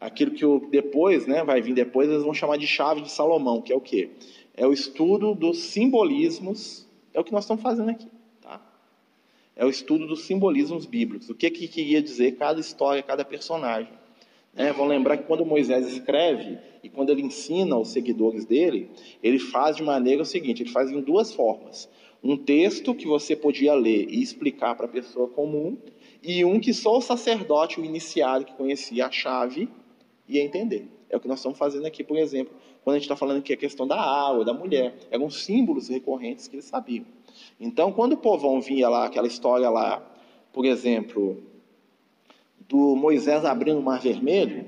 [0.04, 3.72] Aquilo que depois, né, vai vir depois, eles vão chamar de chave de Salomão, que
[3.72, 4.10] é o quê?
[4.54, 8.06] É o estudo dos simbolismos, é o que nós estamos fazendo aqui.
[8.42, 8.60] Tá?
[9.56, 11.30] É o estudo dos simbolismos bíblicos.
[11.30, 13.94] O que, que queria dizer cada história, cada personagem.
[14.54, 18.90] É, vão lembrar que quando Moisés escreve e quando ele ensina os seguidores dele,
[19.22, 21.88] ele faz de maneira o seguinte: ele faz em duas formas.
[22.22, 25.78] Um texto que você podia ler e explicar para a pessoa comum,
[26.22, 29.66] e um que só o sacerdote, o iniciado, que conhecia a chave,
[30.28, 30.88] ia entender.
[31.10, 33.52] É o que nós estamos fazendo aqui, por exemplo, quando a gente está falando aqui
[33.52, 34.94] a questão da água, da mulher.
[35.10, 37.04] Eram símbolos recorrentes que eles sabiam.
[37.60, 40.02] Então, quando o povão vinha lá, aquela história lá,
[40.52, 41.42] por exemplo,
[42.68, 44.66] do Moisés abrindo o Mar Vermelho,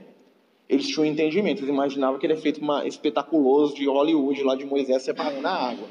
[0.69, 4.57] eles tinham um entendimento, eles imaginavam que ele é feito uma, espetaculoso de Hollywood, lá
[4.57, 5.87] de Moisés separando a água.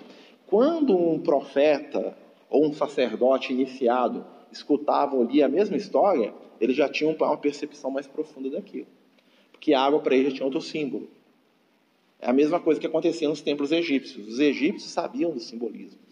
[0.47, 2.17] Quando um profeta
[2.49, 8.07] ou um sacerdote iniciado escutavam ali a mesma história, eles já tinham uma percepção mais
[8.07, 8.87] profunda daquilo.
[9.55, 11.07] Porque a água para eles já tinha outro símbolo.
[12.19, 14.27] É a mesma coisa que acontecia nos templos egípcios.
[14.27, 16.03] Os egípcios sabiam dos simbolismos.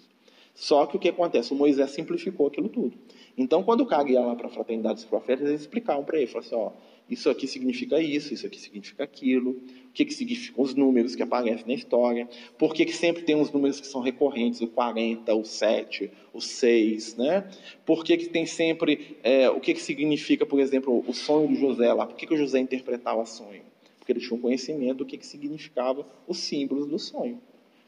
[0.56, 1.52] Só que o que acontece?
[1.52, 2.94] O Moisés simplificou aquilo tudo.
[3.38, 6.28] Então, quando o cara ia lá para a fraternidade dos profetas, eles explicavam para ele,
[6.28, 6.72] falavam assim, ó,
[7.10, 9.60] isso aqui significa isso, isso aqui significa aquilo,
[9.94, 12.28] que, que significam os números que aparecem na história,
[12.58, 16.42] por que, que sempre tem uns números que são recorrentes, o 40, o 7, o
[16.42, 17.48] 6, né?
[17.86, 21.56] Por que, que tem sempre, é, o que, que significa, por exemplo, o sonho do
[21.56, 23.62] José lá, por que, que o José interpretava sonho?
[24.00, 27.40] Porque ele tinha um conhecimento do que, que significava os símbolos do sonho.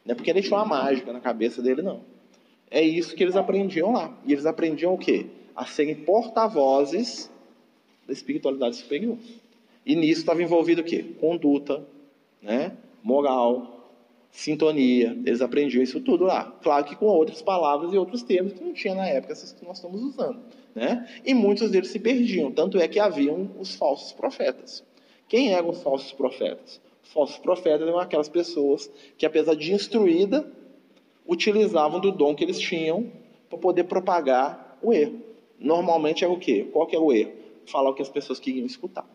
[0.05, 2.01] Não é porque ele tinha uma mágica na cabeça dele, não.
[2.69, 4.15] É isso que eles aprendiam lá.
[4.25, 5.25] E eles aprendiam o quê?
[5.55, 7.29] A serem porta-vozes
[8.05, 9.17] da espiritualidade superior.
[9.85, 11.03] E nisso estava envolvido o quê?
[11.19, 11.85] Conduta,
[12.41, 12.75] né?
[13.03, 13.75] moral,
[14.31, 15.17] sintonia.
[15.25, 16.55] Eles aprendiam isso tudo lá.
[16.61, 19.63] Claro que com outras palavras e outros termos que não tinha na época essas que
[19.63, 20.39] nós estamos usando.
[20.73, 21.07] Né?
[21.23, 22.51] E muitos deles se perdiam.
[22.51, 24.83] Tanto é que haviam os falsos profetas.
[25.27, 26.81] Quem eram os falsos profetas?
[27.03, 30.45] Os falsos profetas eram aquelas pessoas que, apesar de instruída,
[31.25, 33.09] utilizavam do dom que eles tinham
[33.49, 35.21] para poder propagar o erro.
[35.59, 36.67] Normalmente é o quê?
[36.71, 37.31] Qual que é o erro?
[37.65, 39.07] Falar o que as pessoas queriam escutar.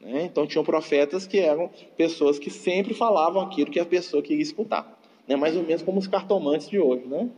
[0.00, 0.24] Né?
[0.24, 4.98] Então tinham profetas que eram pessoas que sempre falavam aquilo que a pessoa queria escutar.
[5.26, 5.36] Né?
[5.36, 7.06] Mais ou menos como os cartomantes de hoje.
[7.06, 7.28] Né?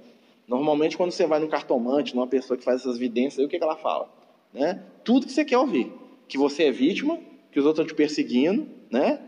[0.47, 3.65] Normalmente quando você vai no cartomante, numa pessoa que faz essas vidências, o que, que
[3.65, 4.09] ela fala?
[4.53, 4.83] Né?
[5.05, 5.93] Tudo que você quer ouvir.
[6.29, 7.19] Que você é vítima,
[7.51, 9.21] que os outros estão te perseguindo, né?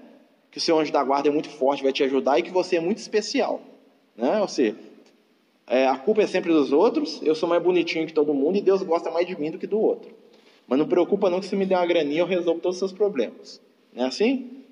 [0.51, 2.77] que o seu anjo da guarda é muito forte, vai te ajudar e que você
[2.77, 3.61] é muito especial.
[4.15, 4.41] Né?
[4.41, 4.77] Ou seja,
[5.67, 8.61] é, a culpa é sempre dos outros, eu sou mais bonitinho que todo mundo e
[8.61, 10.15] Deus gosta mais de mim do que do outro.
[10.67, 12.93] Mas não preocupa não que se me der uma graninha eu resolvo todos os seus
[12.93, 13.61] problemas.
[13.93, 14.63] Não é assim?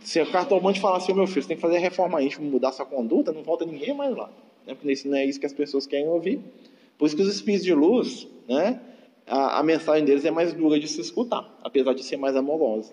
[0.00, 2.86] Se o cartomante falar assim, meu filho, você tem que fazer reforma íntima, mudar sua
[2.86, 4.30] conduta, não volta ninguém mais lá.
[4.66, 4.74] Né?
[4.74, 6.40] Porque não é isso que as pessoas querem ouvir.
[6.96, 8.80] Por isso que os espíritos de luz, né,
[9.26, 12.92] a, a mensagem deles é mais dura de se escutar, apesar de ser mais amorosa.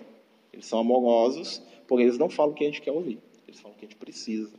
[0.52, 3.20] Eles são amorosos, porém eles não falam o que a gente quer ouvir.
[3.48, 4.52] Eles falam o que a gente precisa.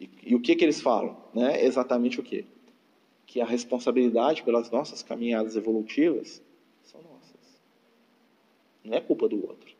[0.00, 1.16] E, e o que, que eles falam?
[1.34, 1.64] Né?
[1.64, 2.44] Exatamente o quê?
[3.26, 6.42] Que a responsabilidade pelas nossas caminhadas evolutivas.
[8.88, 9.76] Não é culpa do outro.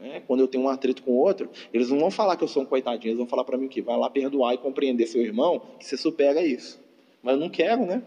[0.00, 0.22] Né?
[0.26, 2.62] Quando eu tenho um atrito com o outro, eles não vão falar que eu sou
[2.62, 3.82] um coitadinho, eles vão falar para mim o quê?
[3.82, 6.80] Vai lá perdoar e compreender seu irmão, que você supera isso.
[7.22, 8.02] Mas eu não quero, né?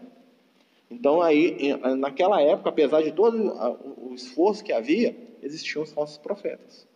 [0.90, 1.56] Então, aí,
[1.98, 3.52] naquela época, apesar de todo
[3.98, 6.86] o esforço que havia, existiam os falsos profetas,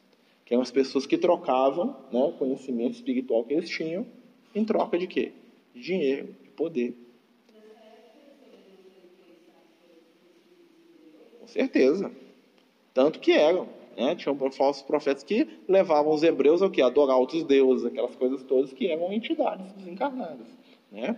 [0.44, 4.06] que eram as pessoas que trocavam né, o conhecimento espiritual que eles tinham
[4.54, 5.32] em troca de quê?
[5.74, 6.94] De dinheiro, de poder.
[11.40, 12.12] Com certeza.
[12.92, 13.68] Tanto que eram.
[13.96, 14.14] Né?
[14.14, 16.80] Tinham falsos profetas que levavam os hebreus ao que?
[16.80, 20.46] Adorar outros deuses, aquelas coisas todas que eram entidades desencarnadas.
[20.90, 21.16] Né?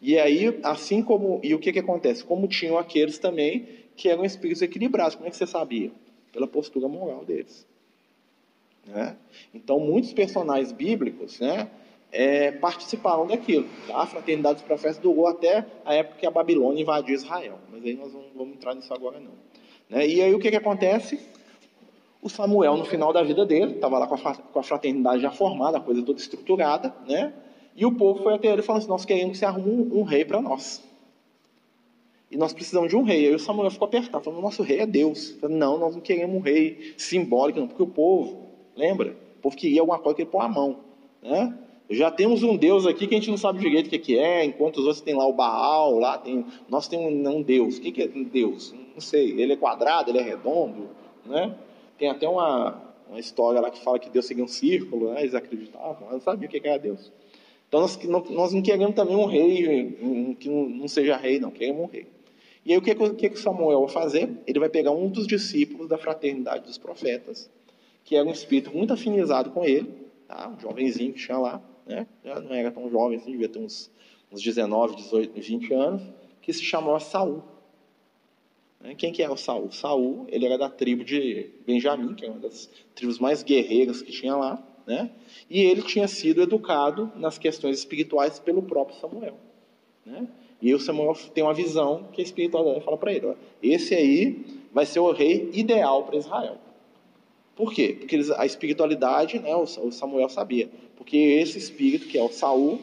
[0.00, 1.40] E aí, assim como.
[1.42, 2.24] E o que, que acontece?
[2.24, 5.14] Como tinham aqueles também que eram espíritos equilibrados.
[5.14, 5.90] Como é que você sabia?
[6.32, 7.66] Pela postura moral deles.
[8.86, 9.16] Né?
[9.54, 11.70] Então, muitos personagens bíblicos né,
[12.12, 13.66] é, participaram daquilo.
[13.92, 17.58] A fraternidade dos profetas durou até a época que a Babilônia invadiu Israel.
[17.70, 19.32] Mas aí nós não vamos entrar nisso agora, não.
[19.88, 20.06] Né?
[20.06, 21.18] E aí o que, que acontece?
[22.22, 25.80] O Samuel, no final da vida dele, estava lá com a fraternidade já formada, a
[25.80, 27.34] coisa toda estruturada, né?
[27.76, 30.02] E o povo foi até ele falou assim: Nós queremos que você arrume um, um
[30.04, 30.82] rei para nós.
[32.30, 33.26] E nós precisamos de um rei.
[33.28, 35.32] Aí o Samuel ficou apertado, falando: Nosso rei é Deus.
[35.40, 39.16] Falei, não, nós não queremos um rei simbólico, não, porque o povo, lembra?
[39.38, 40.80] O povo queria alguma coisa que ele pôr a mão.
[41.22, 41.58] Né?
[41.90, 44.78] Já temos um Deus aqui que a gente não sabe direito o que é, enquanto
[44.78, 47.76] os outros têm lá o Baal, lá tem, nós temos um, um Deus.
[47.76, 48.74] O que é Deus?
[48.94, 49.32] Não sei.
[49.38, 50.88] Ele é quadrado, ele é redondo,
[51.26, 51.54] né?
[51.98, 55.20] Tem até uma, uma história lá que fala que Deus seguia um círculo, né?
[55.20, 57.12] eles acreditavam, não sabiam o que era Deus.
[57.68, 61.82] Então nós não, nós não queremos também um rei que não seja rei, não, queremos
[61.82, 62.06] um rei.
[62.64, 64.30] E aí o que, que, que Samuel vai fazer?
[64.46, 67.50] Ele vai pegar um dos discípulos da fraternidade dos profetas,
[68.04, 69.88] que era um espírito muito afinizado com ele,
[70.26, 70.48] tá?
[70.48, 72.06] um jovenzinho que tinha lá, né?
[72.24, 73.90] já não era tão jovem assim, devia ter uns,
[74.32, 76.02] uns 19, 18, 20 anos,
[76.40, 77.42] que se chamava Saul.
[78.80, 78.94] Né?
[78.94, 79.72] Quem que era o Saul?
[79.72, 84.12] Saul, ele era da tribo de Benjamim, que é uma das tribos mais guerreiras que
[84.12, 85.10] tinha lá, né?
[85.48, 89.36] E ele tinha sido educado nas questões espirituais pelo próprio Samuel.
[90.04, 90.28] Né?
[90.60, 94.44] E o Samuel tem uma visão que a espiritualidade fala para ele: ó, esse aí
[94.72, 96.58] vai ser o rei ideal para Israel.
[97.56, 97.96] Por quê?
[97.98, 100.68] Porque eles, a espiritualidade, né, o Samuel sabia.
[100.96, 102.80] Porque esse espírito, que é o Saul,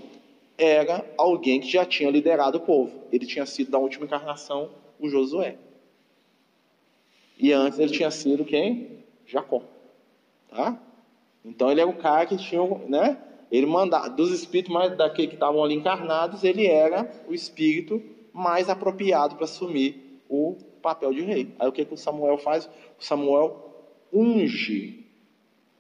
[0.57, 2.91] era alguém que já tinha liderado o povo.
[3.11, 5.57] Ele tinha sido, da última encarnação, o Josué.
[7.37, 8.99] E antes ele tinha sido quem?
[9.25, 9.63] Jacó.
[10.47, 10.79] Tá?
[11.43, 13.17] Então ele era o cara que tinha, né?
[13.51, 18.69] Ele mandava, dos espíritos mais daqueles que estavam ali encarnados, ele era o espírito mais
[18.69, 21.53] apropriado para assumir o papel de rei.
[21.59, 22.69] Aí o que, que o Samuel faz?
[22.99, 23.70] O Samuel
[24.13, 25.05] unge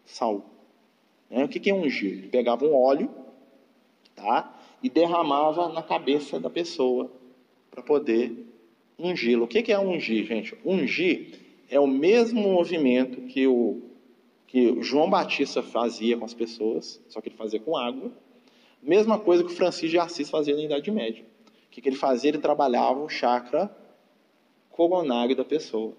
[0.05, 0.43] Saul.
[1.29, 1.43] Né?
[1.43, 2.19] O que, que é ungir?
[2.19, 3.09] Ele pegava um óleo,
[4.15, 4.53] tá?
[4.83, 7.11] E derramava na cabeça da pessoa
[7.69, 8.45] para poder
[8.97, 9.45] ungí-lo.
[9.45, 10.55] O que, que é ungir, gente?
[10.65, 11.39] Ungir
[11.69, 13.81] é o mesmo movimento que o
[14.51, 18.11] que João Batista fazia com as pessoas, só que ele fazia com água.
[18.83, 21.23] Mesma coisa que o Francisco de Assis fazia na Idade Média.
[21.23, 22.31] O que, que ele fazia?
[22.31, 23.73] Ele trabalhava o chakra
[24.69, 25.93] coronário da pessoa.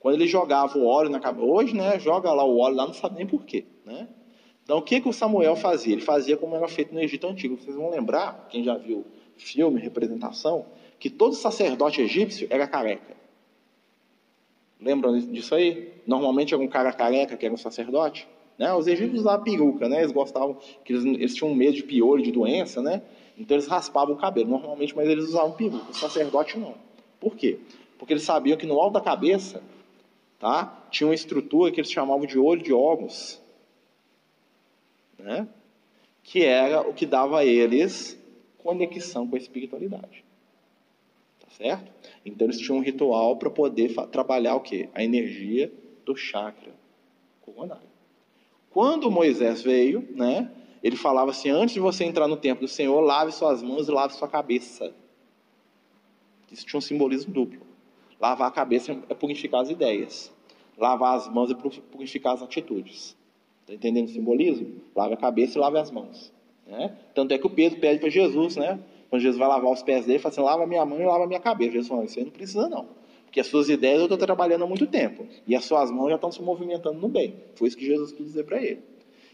[0.00, 2.94] Quando ele jogava o óleo na cabeça, hoje, né, joga lá o óleo lá, não
[2.94, 4.08] sabe nem porquê, né?
[4.64, 5.92] Então, o que, que o Samuel fazia?
[5.92, 7.56] Ele fazia como era feito no Egito Antigo.
[7.56, 9.04] Vocês vão lembrar, quem já viu
[9.36, 10.64] filme, representação,
[10.98, 13.16] que todo sacerdote egípcio era careca.
[14.80, 15.92] Lembram disso aí?
[16.06, 18.28] Normalmente era um cara careca que era um sacerdote.
[18.56, 18.72] Né?
[18.72, 20.00] Os egípcios usavam peruca, né?
[20.00, 23.02] Eles gostavam, que eles, eles tinham medo de piolho, de doença, né?
[23.36, 25.90] Então eles raspavam o cabelo normalmente, mas eles usavam peruca.
[25.90, 26.74] O sacerdote não.
[27.18, 27.58] Por quê?
[27.98, 29.62] Porque eles sabiam que no alto da cabeça,
[30.40, 30.88] tá?
[30.90, 33.40] Tinha uma estrutura que eles chamavam de olho de órgãos,
[35.16, 35.46] né?
[36.24, 38.18] Que era o que dava a eles
[38.58, 40.24] conexão com a espiritualidade
[41.60, 41.92] certo?
[42.24, 44.88] Então eles tinham um ritual para poder trabalhar o quê?
[44.94, 45.70] A energia
[46.06, 46.72] do chakra
[47.42, 47.88] coronário.
[48.70, 50.50] Quando Moisés veio, né,
[50.82, 53.90] ele falava assim: antes de você entrar no templo do Senhor, lave suas mãos e
[53.90, 54.92] lave sua cabeça.
[56.50, 57.60] Isso tinha um simbolismo duplo.
[58.20, 60.32] Lavar a cabeça é purificar as ideias.
[60.76, 63.16] Lavar as mãos é purificar as atitudes.
[63.62, 64.80] Está entendendo o simbolismo?
[64.94, 66.32] Lave a cabeça e lave as mãos.
[66.66, 66.94] Né?
[67.14, 68.78] Tanto é que o Pedro pede para Jesus, né?
[69.08, 71.26] Quando Jesus vai lavar os pés dele, ele fala assim: lava minha mão e lava
[71.26, 71.72] minha cabeça.
[71.72, 72.86] Jesus fala: você não precisa não.
[73.24, 75.26] Porque as suas ideias eu estou trabalhando há muito tempo.
[75.46, 77.34] E as suas mãos já estão se movimentando no bem.
[77.54, 78.82] Foi isso que Jesus quis dizer para ele.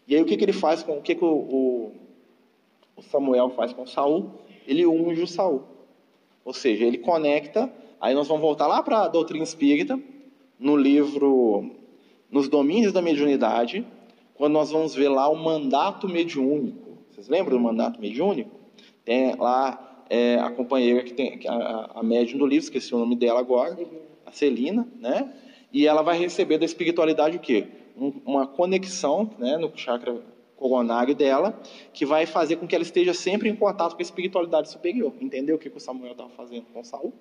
[0.07, 0.99] E aí o que, que ele faz com.
[0.99, 1.93] O que, que o, o,
[2.97, 4.31] o Samuel faz com Saul?
[4.67, 5.63] Ele unge o Saul.
[6.45, 7.73] Ou seja, ele conecta.
[8.01, 9.99] Aí nós vamos voltar lá para a doutrina espírita,
[10.59, 11.71] no livro
[12.31, 13.87] Nos Domínios da Mediunidade,
[14.35, 16.99] quando nós vamos ver lá o mandato mediúnico.
[17.11, 18.51] Vocês lembram do mandato mediúnico?
[19.05, 23.17] Tem lá é, a companheira que tem a, a médium do livro, esqueci o nome
[23.17, 23.79] dela agora,
[24.25, 25.33] a Celina, né?
[25.73, 27.67] E ela vai receber da espiritualidade o quê?
[27.97, 30.23] Um, uma conexão, né, no chakra
[30.57, 31.59] coronário dela,
[31.93, 35.13] que vai fazer com que ela esteja sempre em contato com a espiritualidade superior.
[35.21, 37.13] Entendeu o que, que o Samuel estava fazendo com Saul?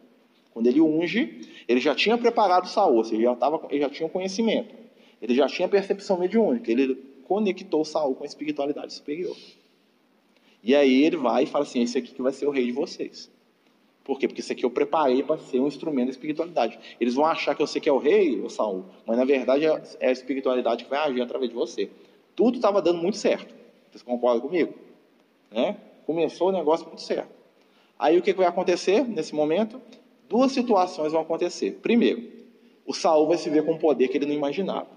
[0.56, 3.89] Quando ele unge, ele já tinha preparado Saul, ou seja, ele já, tava, ele já
[3.89, 4.74] tinha conhecimento,
[5.22, 6.95] ele já tinha percepção mediúnica, ele
[7.26, 9.36] conectou Saul com a espiritualidade superior.
[10.64, 12.72] E aí ele vai e fala assim: esse aqui que vai ser o rei de
[12.72, 13.30] vocês.
[14.01, 14.30] Por quê?
[14.30, 16.80] Porque esse aqui eu preparei para ser um instrumento da espiritualidade.
[17.01, 19.84] Eles vão achar que você que é o rei, o Saul, mas na verdade é,
[19.99, 21.89] é a espiritualidade que vai agir através de você.
[22.34, 23.53] Tudo estava dando muito certo.
[23.91, 24.74] Vocês concordam comigo?
[25.51, 25.76] Né?
[26.06, 27.36] Começou o negócio muito certo.
[27.99, 29.82] Aí o que vai acontecer nesse momento?
[30.28, 31.80] Duas situações vão acontecer.
[31.82, 32.24] Primeiro,
[32.86, 34.90] o Saul vai se ver com um poder que ele não imaginava.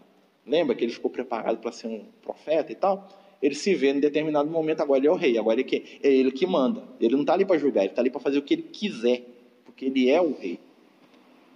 [0.47, 3.09] Lembra que ele ficou preparado para ser um profeta e tal?
[3.41, 6.33] Ele se vê em determinado momento, agora ele é o rei, agora ele é ele
[6.33, 6.83] que manda.
[7.01, 9.23] Ele não está ali para julgar, ele está ali para fazer o que ele quiser,
[9.65, 10.59] porque ele é o rei.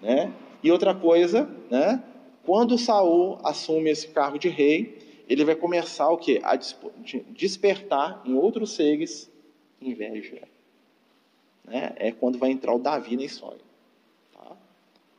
[0.00, 0.32] Né?
[0.62, 2.02] E outra coisa, né?
[2.44, 4.98] quando Saul assume esse cargo de rei,
[5.28, 6.40] ele vai começar o quê?
[6.44, 6.58] A
[7.30, 9.30] despertar em outros seres
[9.80, 10.42] inveja.
[11.64, 11.92] Né?
[11.96, 13.60] É quando vai entrar o Davi na história.
[14.32, 14.56] Tá?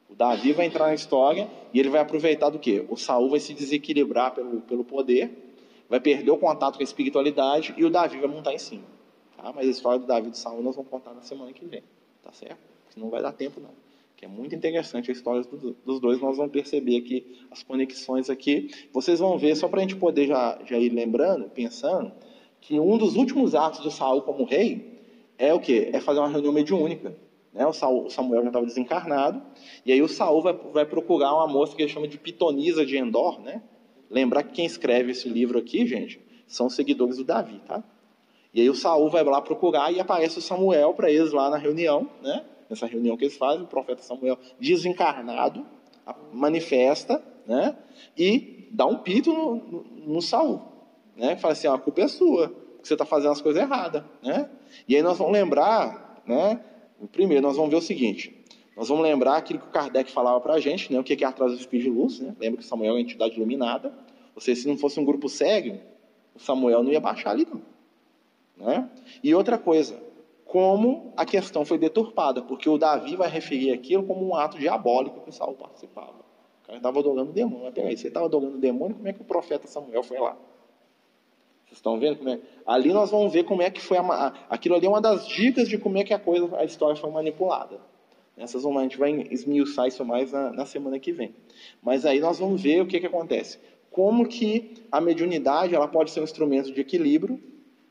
[0.09, 2.85] O Davi vai entrar na história e ele vai aproveitar do quê?
[2.89, 5.55] O Saul vai se desequilibrar pelo, pelo poder,
[5.89, 8.85] vai perder o contato com a espiritualidade e o Davi vai montar em cima.
[9.37, 9.51] Tá?
[9.53, 11.83] Mas a história do Davi e do Saul nós vamos contar na semana que vem.
[12.23, 12.59] Tá certo?
[12.95, 13.83] Não vai dar tempo não
[14.23, 15.43] que é muito interessante a história
[15.85, 18.69] dos dois, nós vamos perceber aqui as conexões aqui.
[18.93, 22.09] Vocês vão ver, só para a gente poder já, já ir lembrando, pensando,
[22.61, 24.92] que um dos últimos atos de Saul como rei
[25.37, 25.89] é o quê?
[25.93, 27.15] É fazer uma reunião mediúnica.
[27.53, 27.65] Né?
[27.65, 29.41] O, Saul, o Samuel já estava desencarnado,
[29.85, 32.97] e aí o Saul vai, vai procurar uma moça que ele chama de Pitonisa de
[32.97, 33.61] Endor, né?
[34.09, 37.83] Lembrar que quem escreve esse livro aqui, gente, são seguidores do Davi, tá?
[38.53, 41.57] E aí o Saul vai lá procurar e aparece o Samuel para eles lá na
[41.57, 42.43] reunião, né?
[42.69, 45.65] nessa reunião que eles fazem, o profeta Samuel desencarnado
[46.33, 47.77] manifesta, né?
[48.17, 50.61] E dá um pito no, no, no Saul,
[51.15, 51.35] né?
[51.37, 52.53] Fala assim, a culpa é sua,
[52.83, 54.49] porque você está fazendo as coisas erradas, né?
[54.85, 56.59] E aí nós vamos lembrar, né?
[57.13, 60.55] Primeiro nós vamos ver o seguinte, nós vamos lembrar aquilo que o Kardec falava para
[60.55, 60.99] a gente, né?
[60.99, 62.35] O que é atrás do espírito de luz, né?
[62.37, 63.93] Lembra que Samuel é uma entidade iluminada,
[64.35, 65.79] ou seja, se não fosse um grupo cego,
[66.35, 67.61] o Samuel não ia baixar ali não,
[68.57, 68.89] né?
[69.23, 69.97] E outra coisa,
[70.43, 75.21] como a questão foi deturpada, porque o Davi vai referir aquilo como um ato diabólico
[75.21, 76.19] que Saul participava.
[76.63, 77.63] O cara estava adorando o demônio.
[77.63, 80.37] Mas peraí, você estava adorando o demônio, como é que o profeta Samuel foi lá?
[81.73, 82.17] Vocês estão vendo?
[82.17, 82.39] Como é?
[82.65, 85.67] Ali nós vamos ver como é que foi a, aquilo ali é uma das dicas
[85.67, 87.79] de como é que a coisa, a história foi manipulada.
[88.37, 91.33] Essas vamos, a gente vai esmiuçar isso mais na, na semana que vem.
[91.81, 93.59] Mas aí nós vamos ver o que, que acontece.
[93.89, 97.39] Como que a mediunidade ela pode ser um instrumento de equilíbrio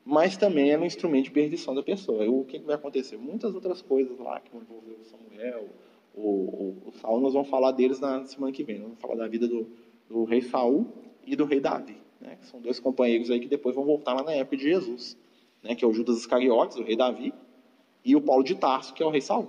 [0.05, 2.29] mas também é um instrumento de perdição da pessoa.
[2.29, 3.17] O que vai acontecer?
[3.17, 5.69] Muitas outras coisas lá que vão envolver o Samuel,
[6.15, 8.79] o, o, o Saul, nós vamos falar deles na semana que vem.
[8.79, 9.69] Nós vamos falar da vida do,
[10.09, 10.89] do rei Saul
[11.25, 12.37] e do rei Davi, né?
[12.41, 15.17] que são dois companheiros aí que depois vão voltar lá na época de Jesus,
[15.63, 15.75] né?
[15.75, 17.35] que é o Judas Iscariotes, o rei Davi,
[18.05, 19.49] e o Paulo de Tarso, que é o rei Saul.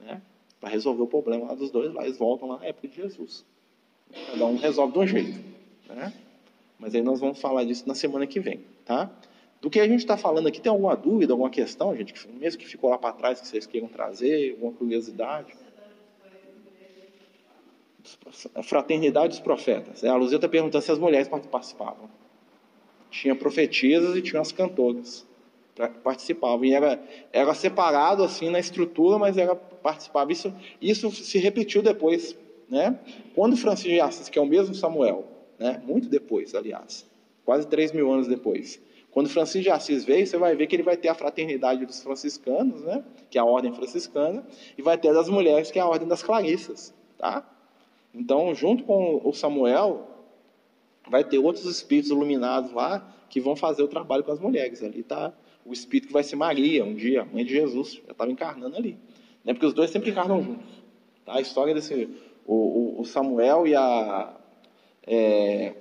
[0.00, 0.20] Né?
[0.60, 3.44] Para resolver o problema lá dos dois, lá eles voltam lá na época de Jesus.
[4.30, 5.38] Cada um resolve de um jeito.
[5.88, 6.12] Né?
[6.78, 8.60] Mas aí nós vamos falar disso na semana que vem.
[8.84, 9.10] Tá?
[9.60, 12.12] Do que a gente está falando aqui, tem alguma dúvida, alguma questão, gente?
[12.28, 15.54] Mesmo que ficou lá para trás, que vocês queiram trazer, alguma curiosidade?
[18.62, 20.04] Fraternidade dos profetas.
[20.04, 22.08] É, a Luzia está perguntando se as mulheres participavam.
[23.10, 25.26] Tinha profetisas e tinha as cantoras
[26.02, 26.64] participavam.
[26.64, 27.02] E era,
[27.32, 30.32] era separado assim na estrutura, mas era participava.
[30.32, 32.36] Isso, isso se repetiu depois.
[32.68, 32.98] Né?
[33.34, 35.24] Quando Francisco de Assis, que é o mesmo Samuel,
[35.58, 35.82] né?
[35.84, 37.06] muito depois, aliás,
[37.44, 38.80] quase três mil anos depois,
[39.10, 42.02] quando Francisco de Assis veio, você vai ver que ele vai ter a fraternidade dos
[42.02, 43.04] franciscanos, né?
[43.30, 44.44] que é a ordem franciscana,
[44.78, 46.94] e vai ter das mulheres, que é a ordem das clarissas.
[47.18, 47.46] Tá?
[48.14, 50.08] Então, junto com o Samuel,
[51.08, 54.82] vai ter outros espíritos iluminados lá que vão fazer o trabalho com as mulheres.
[54.82, 55.32] Ali está
[55.64, 58.96] o espírito que vai ser Maria, um dia, mãe de Jesus, já estava encarnando ali.
[59.44, 59.52] Né?
[59.52, 60.82] Porque os dois sempre encarnam juntos.
[61.24, 61.34] Tá?
[61.36, 62.08] A história desse.
[62.46, 64.34] O, o Samuel e a.
[65.06, 65.74] É,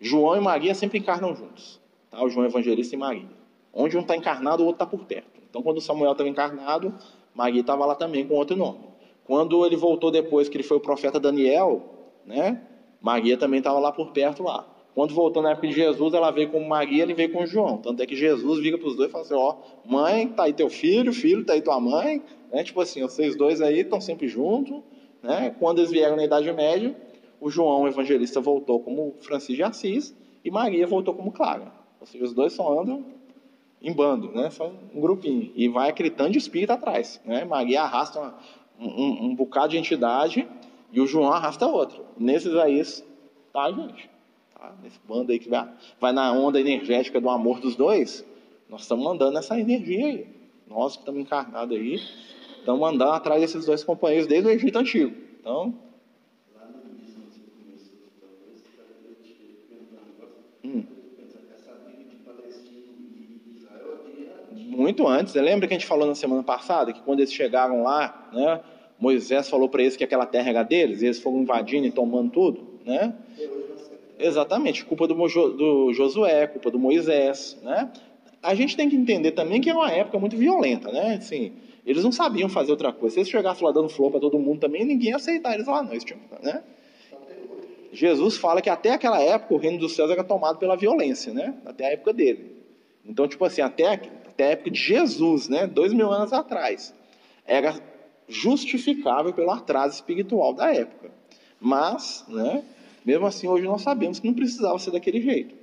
[0.00, 2.22] João e Maria sempre encarnam juntos tá?
[2.22, 3.28] o João Evangelista e Maria.
[3.72, 5.40] Onde um está encarnado, o outro está por perto.
[5.48, 6.94] Então, quando Samuel estava encarnado,
[7.34, 8.89] Maria estava lá também com outro nome.
[9.30, 11.84] Quando ele voltou depois, que ele foi o profeta Daniel,
[12.26, 12.60] né?
[13.00, 14.68] Maria também estava lá por perto lá.
[14.92, 17.76] Quando voltou na época de Jesus, ela veio com Maria, ele veio com João.
[17.76, 19.54] Tanto é que Jesus vira para os dois e fala assim: Ó,
[19.86, 22.20] mãe, tá aí teu filho, filho, tá aí tua mãe.
[22.52, 22.64] Né?
[22.64, 24.82] Tipo assim, vocês dois aí estão sempre juntos.
[25.22, 25.54] Né?
[25.60, 26.96] Quando eles vieram na Idade Média,
[27.40, 30.12] o João o evangelista voltou como Francisco de Assis
[30.44, 31.72] e Maria voltou como Clara.
[32.00, 33.04] Ou seja, os dois só andam
[33.80, 34.50] em bando, né?
[34.50, 35.52] Só um grupinho.
[35.54, 37.20] E vai aquele tanto de espírito atrás.
[37.24, 37.44] Né?
[37.44, 38.34] Maria arrasta uma,
[38.80, 40.48] um, um, bocado de entidade
[40.92, 42.04] e o João arrasta outro.
[42.18, 42.82] Nesses aí,
[43.52, 44.10] tá, gente?
[44.54, 44.74] Tá?
[44.82, 45.68] Nesse bando aí que vai,
[46.00, 48.24] vai na onda energética do amor dos dois,
[48.68, 50.26] nós estamos mandando essa energia aí.
[50.66, 52.00] Nós que estamos encarnados aí,
[52.58, 55.14] estamos andando atrás desses dois companheiros desde o Egito Antigo.
[55.40, 55.74] Então,
[60.64, 60.84] hum.
[64.80, 65.34] muito antes.
[65.34, 68.60] Lembra que a gente falou na semana passada que quando eles chegaram lá, né,
[69.00, 72.30] Moisés falou para eles que aquela terra era deles, e eles foram invadindo e tomando
[72.30, 73.14] tudo, né?
[74.18, 77.90] Exatamente, culpa do, do Josué, culpa do Moisés, né?
[78.42, 81.14] A gente tem que entender também que é uma época muito violenta, né?
[81.14, 81.52] Assim,
[81.86, 83.14] eles não sabiam fazer outra coisa.
[83.14, 85.82] Se eles chegassem lá dando flor para todo mundo também, ninguém ia aceitar eles lá,
[85.82, 85.92] não.
[85.92, 86.62] Eles tinham, né?
[87.92, 91.54] Jesus fala que até aquela época o reino dos céus era tomado pela violência, né?
[91.64, 92.52] Até a época dele.
[93.04, 95.66] Então, tipo assim, até, até a época de Jesus, né?
[95.66, 96.94] Dois mil anos atrás,
[97.44, 97.74] era
[98.30, 101.10] justificável pelo atraso espiritual da época.
[101.60, 102.64] Mas, né?
[103.04, 105.54] Mesmo assim, hoje nós sabemos que não precisava ser daquele jeito.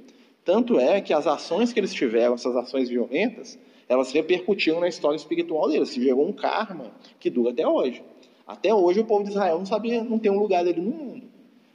[0.44, 3.58] Tanto é que as ações que eles tiveram, essas ações violentas,
[3.88, 5.90] elas repercutiram na história espiritual deles.
[5.90, 8.04] Se gerou um karma que dura até hoje.
[8.46, 11.28] Até hoje o povo de Israel não sabia, não tem um lugar dele no mundo.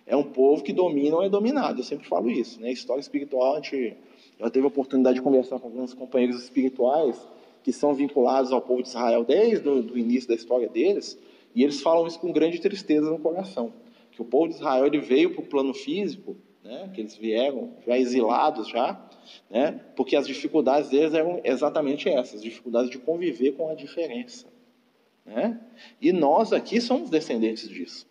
[0.07, 1.81] É um povo que domina ou é dominado.
[1.81, 2.61] Eu sempre falo isso.
[2.61, 2.73] Né?
[2.73, 3.97] História espiritual, a gente
[4.39, 7.21] já teve a oportunidade de conversar com alguns companheiros espirituais
[7.63, 11.19] que são vinculados ao povo de Israel desde o início da história deles,
[11.55, 13.73] e eles falam isso com grande tristeza no coração
[14.13, 17.73] que o povo de Israel ele veio para o plano físico, né, que eles vieram
[17.85, 19.11] já exilados já,
[19.51, 24.47] né, porque as dificuldades deles eram exatamente essas, dificuldades de conviver com a diferença,
[25.25, 25.61] né?
[26.01, 28.07] E nós aqui somos descendentes disso,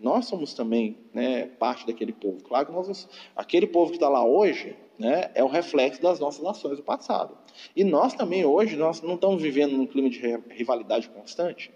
[0.00, 2.42] nós somos também, né, parte daquele povo.
[2.42, 6.44] Claro que nós, aquele povo que está lá hoje, né, é o reflexo das nossas
[6.44, 7.36] ações do passado.
[7.76, 10.20] E nós também hoje nós não estamos vivendo num clima de
[10.50, 11.70] rivalidade constante.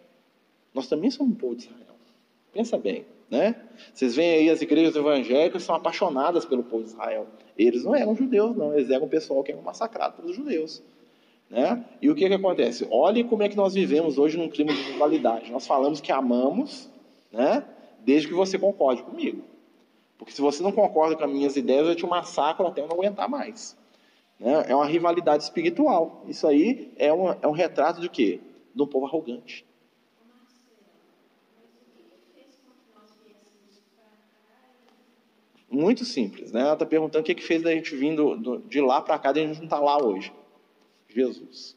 [0.72, 1.94] Nós também somos um povo de Israel.
[2.52, 3.04] Pensa bem.
[3.30, 3.56] Né?
[3.92, 7.26] Vocês veem aí as igrejas evangélicas são apaixonadas pelo povo de Israel.
[7.58, 8.72] Eles não eram judeus, não.
[8.74, 10.82] Eles eram um pessoal que era massacrado pelos judeus.
[11.50, 11.84] Né?
[12.00, 12.86] E o que, que acontece?
[12.90, 15.50] Olhe como é que nós vivemos hoje num clima de rivalidade.
[15.52, 16.88] Nós falamos que amamos,
[17.32, 17.64] né?
[18.04, 19.42] Desde que você concorde comigo.
[20.18, 22.94] Porque se você não concorda com as minhas ideias, eu te massacro até eu não
[22.94, 23.76] aguentar mais.
[24.38, 24.64] Né?
[24.68, 26.24] É uma rivalidade espiritual.
[26.26, 28.40] Isso aí é, uma, é um retrato de quê?
[28.74, 29.66] De um povo arrogante.
[35.70, 36.60] Muito simples, né?
[36.60, 39.40] Ela está perguntando o que, que fez da gente vindo de lá para cá, e
[39.40, 40.32] a gente não está lá hoje.
[41.08, 41.76] Jesus.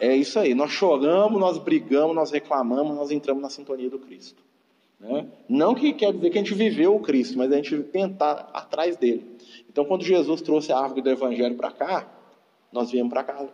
[0.00, 0.54] É isso aí.
[0.54, 4.42] Nós choramos, nós brigamos, nós reclamamos, nós entramos na sintonia do Cristo.
[4.98, 5.26] Né?
[5.48, 8.96] Não que quer dizer que a gente viveu o Cristo, mas a gente tentar atrás
[8.96, 9.36] dele.
[9.68, 12.08] Então, quando Jesus trouxe a árvore do Evangelho para cá,
[12.72, 13.46] nós viemos para cá,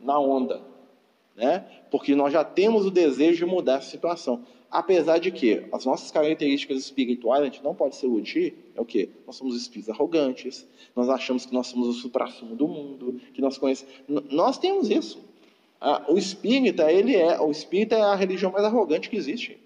[0.00, 0.60] na onda.
[1.36, 1.64] Né?
[1.90, 4.44] Porque nós já temos o desejo de mudar essa situação.
[4.70, 8.84] Apesar de que as nossas características espirituais, a gente não pode se iludir, é o
[8.84, 9.08] quê?
[9.26, 13.56] Nós somos espíritos arrogantes, nós achamos que nós somos o supra-sumo do mundo, que nós
[13.56, 13.94] conhecemos.
[14.30, 15.27] Nós temos isso.
[16.08, 19.58] O espírita, ele é, o espírita é a religião mais arrogante que existe.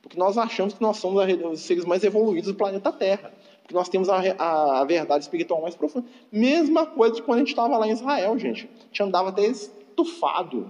[0.00, 1.22] Porque nós achamos que nós somos
[1.52, 3.32] os seres mais evoluídos do planeta Terra.
[3.62, 6.06] Porque nós temos a, a, a verdade espiritual mais profunda.
[6.30, 8.68] Mesma coisa de quando a gente estava lá em Israel, gente.
[8.80, 10.66] A gente andava até estufado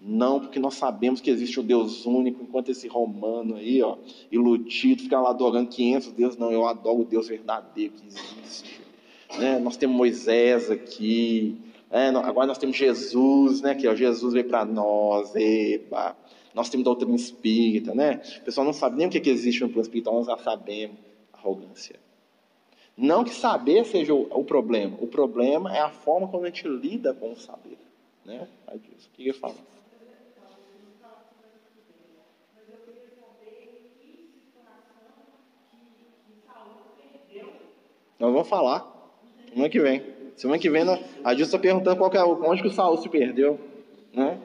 [0.00, 3.96] não, porque nós sabemos que existe o Deus único, enquanto esse romano aí, ó,
[4.30, 6.38] iludido, fica lá adorando 500 deuses.
[6.38, 8.80] Não, eu adoro o Deus verdadeiro que existe.
[9.38, 9.58] Né?
[9.58, 11.56] Nós temos Moisés aqui,
[11.90, 13.74] é, agora nós temos Jesus, né?
[13.74, 16.16] Que ó, Jesus veio para nós, eba.
[16.52, 18.20] Nós temos doutrina espírita, né?
[18.40, 20.96] O pessoal não sabe nem o que, que existe no plano espiritual, nós já sabemos.
[21.32, 22.00] Arrogância.
[22.96, 26.66] Não que saber seja o, o, problema, o problema é a forma como a gente
[26.66, 27.78] lida com o saber.
[28.24, 28.48] Né?
[28.68, 29.54] O que ele fala?
[38.18, 38.92] Nós vamos falar.
[39.50, 40.15] Semana que vem.
[40.36, 40.82] Semana que vem,
[41.24, 43.58] a Dilson está perguntando qual é, onde que o Saul se perdeu.
[44.12, 44.38] Né?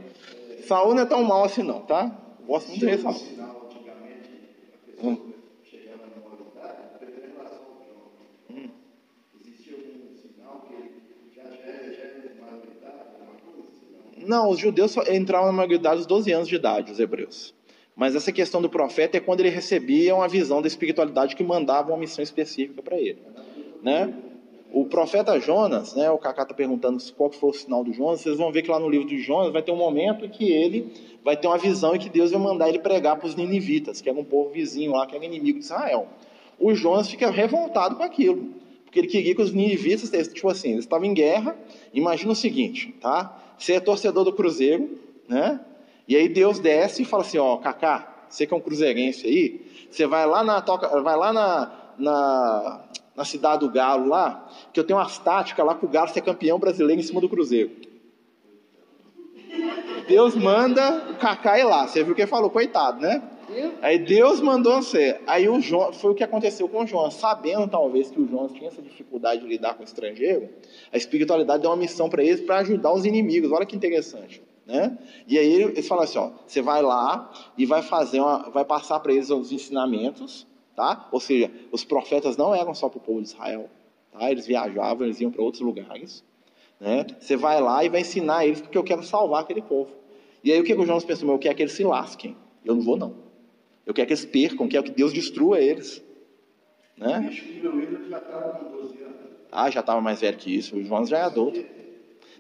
[0.66, 2.18] Saul não é tão mal assim não, tá?
[2.48, 3.16] Gosto muito de Saul.
[5.04, 5.18] Hum.
[14.18, 17.54] Não, os judeus entraram na maioridade aos 12 anos de idade, os hebreus.
[17.96, 21.92] Mas essa questão do profeta é quando ele recebia uma visão da espiritualidade que mandava
[21.92, 23.20] uma missão específica para ele.
[23.84, 24.31] Né?
[24.74, 28.38] O profeta Jonas, né, o Cacá está perguntando qual foi o sinal do Jonas, vocês
[28.38, 30.94] vão ver que lá no livro de Jonas vai ter um momento em que ele
[31.26, 34.10] vai ter uma visão e que Deus vai mandar ele pregar para os ninivitas, que
[34.10, 36.08] era um povo vizinho lá, que era inimigo de Israel.
[36.58, 38.48] O Jonas fica revoltado com aquilo,
[38.86, 41.58] porque ele queria que os ninivitas, tipo assim, eles estavam em guerra,
[41.94, 43.38] imagina o seguinte, tá?
[43.58, 44.98] Você é torcedor do Cruzeiro,
[45.28, 45.60] né?
[46.08, 49.62] E aí Deus desce e fala assim, ó, Cacá, você que é um cruzeirense aí,
[49.90, 50.62] você vai lá na,
[51.04, 55.76] vai lá na, na na cidade do Galo lá, que eu tenho umas táticas lá
[55.76, 57.72] para o Galo ser campeão brasileiro em cima do Cruzeiro.
[60.08, 61.88] Deus manda o Kaká ir lá.
[61.88, 63.22] Você viu que ele falou, coitado, né?
[63.82, 65.20] Aí Deus mandou você.
[65.28, 67.12] Aí o João, foi o que aconteceu com o João.
[67.12, 70.50] Sabendo talvez que o João tinha essa dificuldade de lidar com o estrangeiro,
[70.92, 73.52] a espiritualidade deu uma missão para eles para ajudar os inimigos.
[73.52, 74.42] Olha que interessante.
[74.66, 74.98] Né?
[75.28, 79.00] E aí eles falam assim: ó, você vai lá e vai fazer uma, vai passar
[79.00, 80.48] para eles os ensinamentos
[80.82, 81.08] Tá?
[81.12, 83.70] Ou seja, os profetas não eram só para o povo de Israel.
[84.12, 84.32] Tá?
[84.32, 86.24] Eles viajavam, eles iam para outros lugares.
[86.80, 87.06] Né?
[87.20, 89.92] Você vai lá e vai ensinar eles porque eu quero salvar aquele povo.
[90.44, 91.30] E aí o que o Jonas pensou?
[91.30, 92.36] Eu quero que eles se lasquem.
[92.66, 93.14] Eu não vou, não.
[93.86, 96.04] Eu quero que eles percam, quero que Deus destrua eles.
[96.98, 97.30] Né?
[99.52, 100.78] Ah, já estava mais velho que isso.
[100.78, 101.64] O Jonas já é adulto.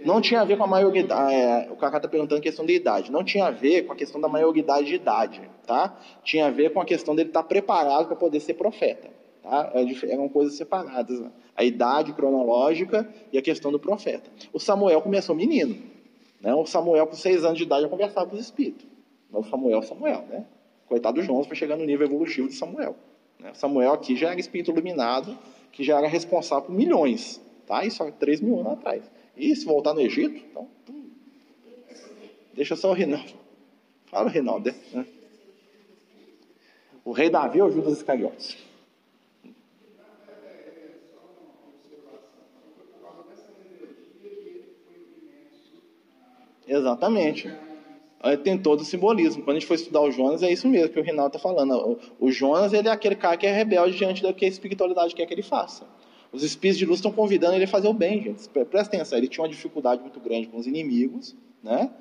[0.06, 1.34] Não tinha a ver com a maioridade.
[1.34, 3.12] É, o Kaká está perguntando a questão de idade.
[3.12, 5.97] Não tinha a ver com a questão da maioridade de idade, tá?
[6.24, 9.10] Tinha a ver com a questão dele estar tá preparado para poder ser profeta,
[9.41, 9.72] tá?
[9.74, 11.20] É eram coisas separadas.
[11.20, 11.32] Né?
[11.56, 14.30] A idade cronológica e a questão do profeta.
[14.52, 15.78] O Samuel começou menino,
[16.39, 16.54] né?
[16.54, 18.86] O Samuel com seis anos de idade já conversava com os espíritos.
[19.32, 20.45] O Samuel, Samuel, né?
[20.88, 22.95] Coitado do João para chegar no nível evolutivo de Samuel.
[23.39, 23.54] Né?
[23.54, 25.38] Samuel aqui já era espírito iluminado,
[25.72, 27.86] que já era responsável por milhões, tá?
[27.86, 29.04] Isso há três mil anos atrás.
[29.36, 30.67] E se voltar no Egito, então.
[32.53, 33.34] Deixa só o Rinaldo.
[34.05, 34.73] Fala, Rinaldo.
[34.93, 35.05] Né?
[37.03, 38.57] O rei Davi ou Judas Iscariotes?
[46.67, 47.51] Exatamente.
[48.43, 49.43] Tem todo o simbolismo.
[49.43, 51.99] Quando a gente for estudar o Jonas, é isso mesmo que o Rinaldo está falando.
[52.19, 55.25] O Jonas ele é aquele cara que é rebelde diante da que a espiritualidade quer
[55.25, 55.88] que ele faça.
[56.32, 58.47] Os espíritos de luz estão convidando ele a fazer o bem, gente.
[58.49, 61.91] Presta atenção, ele tinha uma dificuldade muito grande com os inimigos, né?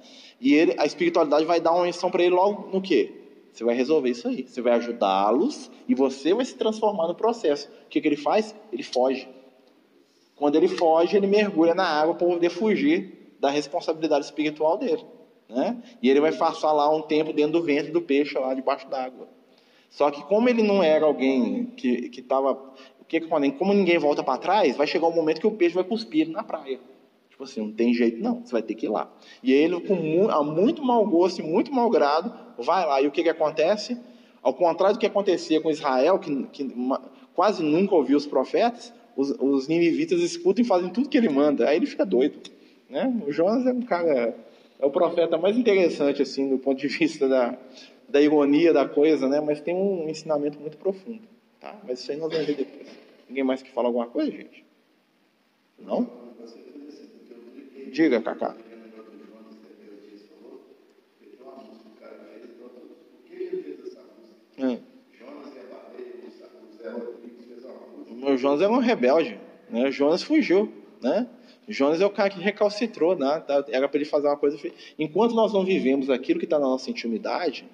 [0.41, 3.13] E ele, a espiritualidade vai dar uma missão para ele logo no quê?
[3.53, 4.47] Você vai resolver isso aí.
[4.47, 7.69] Você vai ajudá-los e você vai se transformar no processo.
[7.87, 8.55] O que, que ele faz?
[8.73, 9.29] Ele foge.
[10.37, 15.05] Quando ele foge, ele mergulha na água para poder fugir da responsabilidade espiritual dele.
[15.49, 15.83] Né?
[16.01, 19.29] E ele vai passar lá um tempo dentro do ventre do peixe, lá debaixo d'água.
[19.91, 22.57] Só que como ele não era alguém que estava
[23.11, 23.53] que, que acontece?
[23.55, 26.45] Como ninguém volta para trás, vai chegar um momento que o peixe vai cuspir na
[26.45, 26.79] praia.
[27.29, 29.13] Tipo assim, não tem jeito não, você vai ter que ir lá.
[29.43, 33.03] E ele, com muito, muito mau gosto e muito mau grado, vai lá.
[33.03, 33.99] E o que, que acontece?
[34.41, 37.03] Ao contrário do que acontecia com Israel, que, que uma,
[37.35, 41.69] quase nunca ouviu os profetas, os, os ninivitas escutam e fazem tudo que ele manda.
[41.69, 42.39] Aí ele fica doido.
[42.89, 43.13] Né?
[43.27, 44.37] O Jonas é um cara,
[44.79, 47.59] é o profeta mais interessante, assim, do ponto de vista da,
[48.09, 49.41] da ironia da coisa, né?
[49.41, 51.40] mas tem um ensinamento muito profundo.
[51.61, 51.79] Tá?
[51.87, 52.89] Mas isso aí nós vamos ver depois.
[53.29, 54.65] Ninguém mais que fala alguma coisa, gente?
[55.79, 56.11] Não?
[57.93, 58.57] Diga, Cacá.
[64.59, 64.79] É.
[68.23, 69.41] O Jonas é um rebelde.
[69.69, 69.89] Né?
[69.89, 70.73] O Jonas fugiu.
[71.01, 71.27] Né?
[71.67, 73.17] O Jonas é o cara que recalcitrou.
[73.17, 73.45] Né?
[73.69, 74.59] Era para ele fazer uma coisa.
[74.99, 77.69] Enquanto nós não vivemos aquilo que está na nossa intimidade,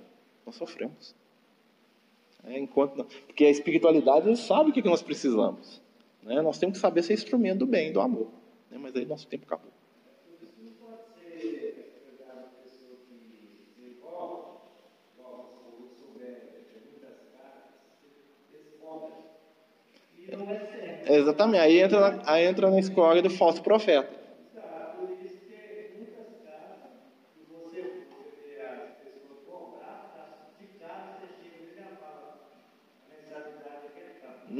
[0.44, 1.14] nós sofremos.
[2.46, 5.82] É, enquanto porque a espiritualidade sabe o que nós precisamos.
[6.22, 6.40] Né?
[6.40, 8.28] Nós temos que saber ser instrumento do bem, do amor.
[8.70, 8.78] Né?
[8.80, 9.72] Mas aí nosso tempo acabou.
[21.08, 24.25] Exatamente, aí entra, aí entra na escola do falso profeta.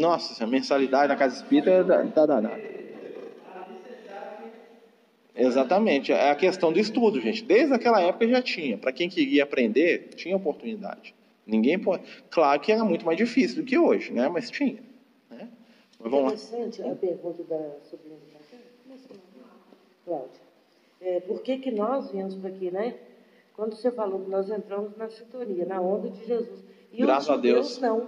[0.07, 2.63] Nossa, a mensalidade na casa espírita está danada.
[5.35, 7.43] Exatamente, é a questão do estudo, gente.
[7.43, 8.79] Desde aquela época já tinha.
[8.79, 11.13] Para quem queria aprender, tinha oportunidade.
[11.45, 12.05] Ninguém pode.
[12.31, 14.29] Claro que era muito mais difícil do que hoje, né?
[14.29, 14.81] Mas tinha.
[15.29, 15.49] Né?
[15.99, 16.93] Mas vamos Interessante lá.
[16.93, 18.17] a pergunta da sobrinha
[20.05, 20.41] Cláudia.
[21.01, 22.95] É, por que, que nós viemos para aqui, né?
[23.55, 26.65] Quando você falou que nós entramos na sintonia, na onda de Jesus.
[26.93, 27.67] E Graças a Deus.
[27.67, 28.07] Deus não.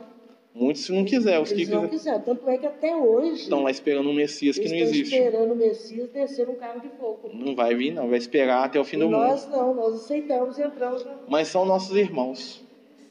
[0.59, 2.21] Muitos não quiser, os Eles que não quiser.
[2.25, 3.43] Tanto é que até hoje.
[3.43, 5.15] Estão lá esperando um Messias que não existe.
[5.15, 7.31] Estão esperando o Messias descer um carro de fogo.
[7.33, 8.09] Não vai vir, não.
[8.09, 9.57] Vai esperar até o fim e do nós mundo.
[9.57, 11.07] Nós não, nós aceitamos e entramos.
[11.29, 12.61] Mas são nossos irmãos.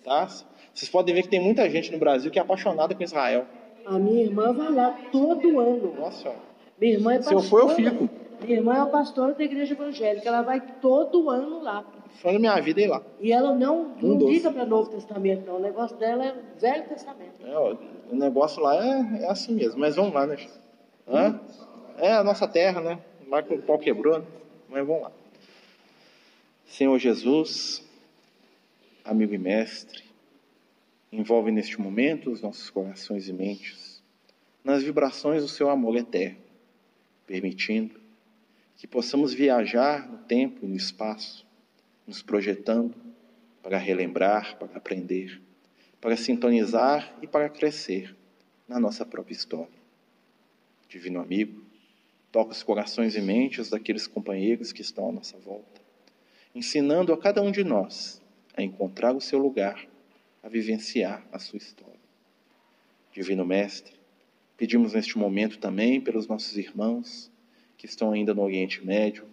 [0.04, 0.28] tá?
[0.74, 3.46] Vocês podem ver que tem muita gente no Brasil que é apaixonada com Israel.
[3.86, 5.96] A minha irmã vai lá todo ano.
[5.98, 6.34] Nossa,
[6.80, 8.10] Minha irmã é Se eu for, eu fico.
[8.42, 10.28] Minha irmã é pastora da igreja evangélica.
[10.28, 11.84] Ela vai todo ano lá.
[12.24, 13.02] da minha vida ir lá.
[13.20, 15.58] E ela não, não Um liga para Novo Testamento, não.
[15.58, 17.46] O negócio dela é Velho Testamento.
[17.46, 17.76] É, ó,
[18.12, 20.38] o negócio lá é, é assim mesmo, mas vamos lá, né?
[21.08, 21.40] Hã?
[21.98, 23.00] É a nossa terra, né?
[23.28, 24.26] Lá que o pau quebrou, né?
[24.70, 25.12] mas vamos lá.
[26.66, 27.84] Senhor Jesus,
[29.04, 30.04] amigo e mestre,
[31.12, 34.04] envolve neste momento os nossos corações e mentes
[34.64, 36.38] nas vibrações do seu amor eterno,
[37.26, 38.07] permitindo
[38.78, 41.46] que possamos viajar no tempo e no espaço,
[42.06, 42.96] nos projetando
[43.64, 45.42] para relembrar, para aprender,
[46.00, 48.16] para sintonizar e para crescer
[48.68, 49.78] na nossa própria história.
[50.88, 51.66] Divino amigo,
[52.32, 55.82] toca os corações e mentes daqueles companheiros que estão à nossa volta,
[56.54, 58.22] ensinando a cada um de nós
[58.56, 59.88] a encontrar o seu lugar,
[60.44, 62.00] a vivenciar a sua história.
[63.12, 63.94] Divino Mestre,
[64.56, 67.32] pedimos neste momento também pelos nossos irmãos
[67.78, 69.26] que estão ainda no Oriente Médio,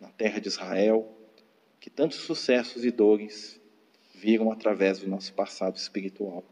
[0.00, 1.10] na terra de Israel,
[1.80, 3.60] que tantos sucessos e dores
[4.14, 6.44] viram através do nosso passado espiritual.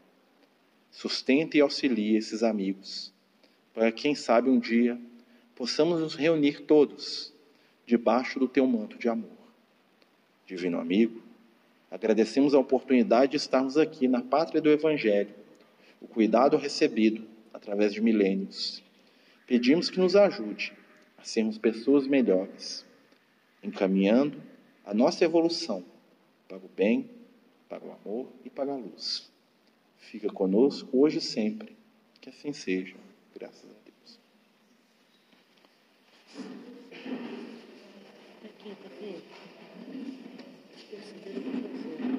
[0.89, 3.13] Sustenta e auxilia esses amigos,
[3.73, 4.99] para quem sabe um dia
[5.55, 7.33] possamos nos reunir todos
[7.85, 9.29] debaixo do teu manto de amor.
[10.45, 11.21] Divino amigo,
[11.91, 15.33] agradecemos a oportunidade de estarmos aqui na pátria do Evangelho,
[16.01, 18.83] o cuidado recebido através de milênios.
[19.45, 20.73] Pedimos que nos ajude
[21.17, 22.85] a sermos pessoas melhores,
[23.63, 24.41] encaminhando
[24.85, 25.83] a nossa evolução
[26.47, 27.09] para o bem,
[27.67, 29.29] para o amor e para a luz.
[29.97, 31.75] Fica conosco hoje e sempre.
[32.21, 32.95] Que assim seja.
[33.35, 34.19] Graças a Deus.
[38.45, 39.23] Aqui, tá vendo?
[40.89, 41.66] Perceberam que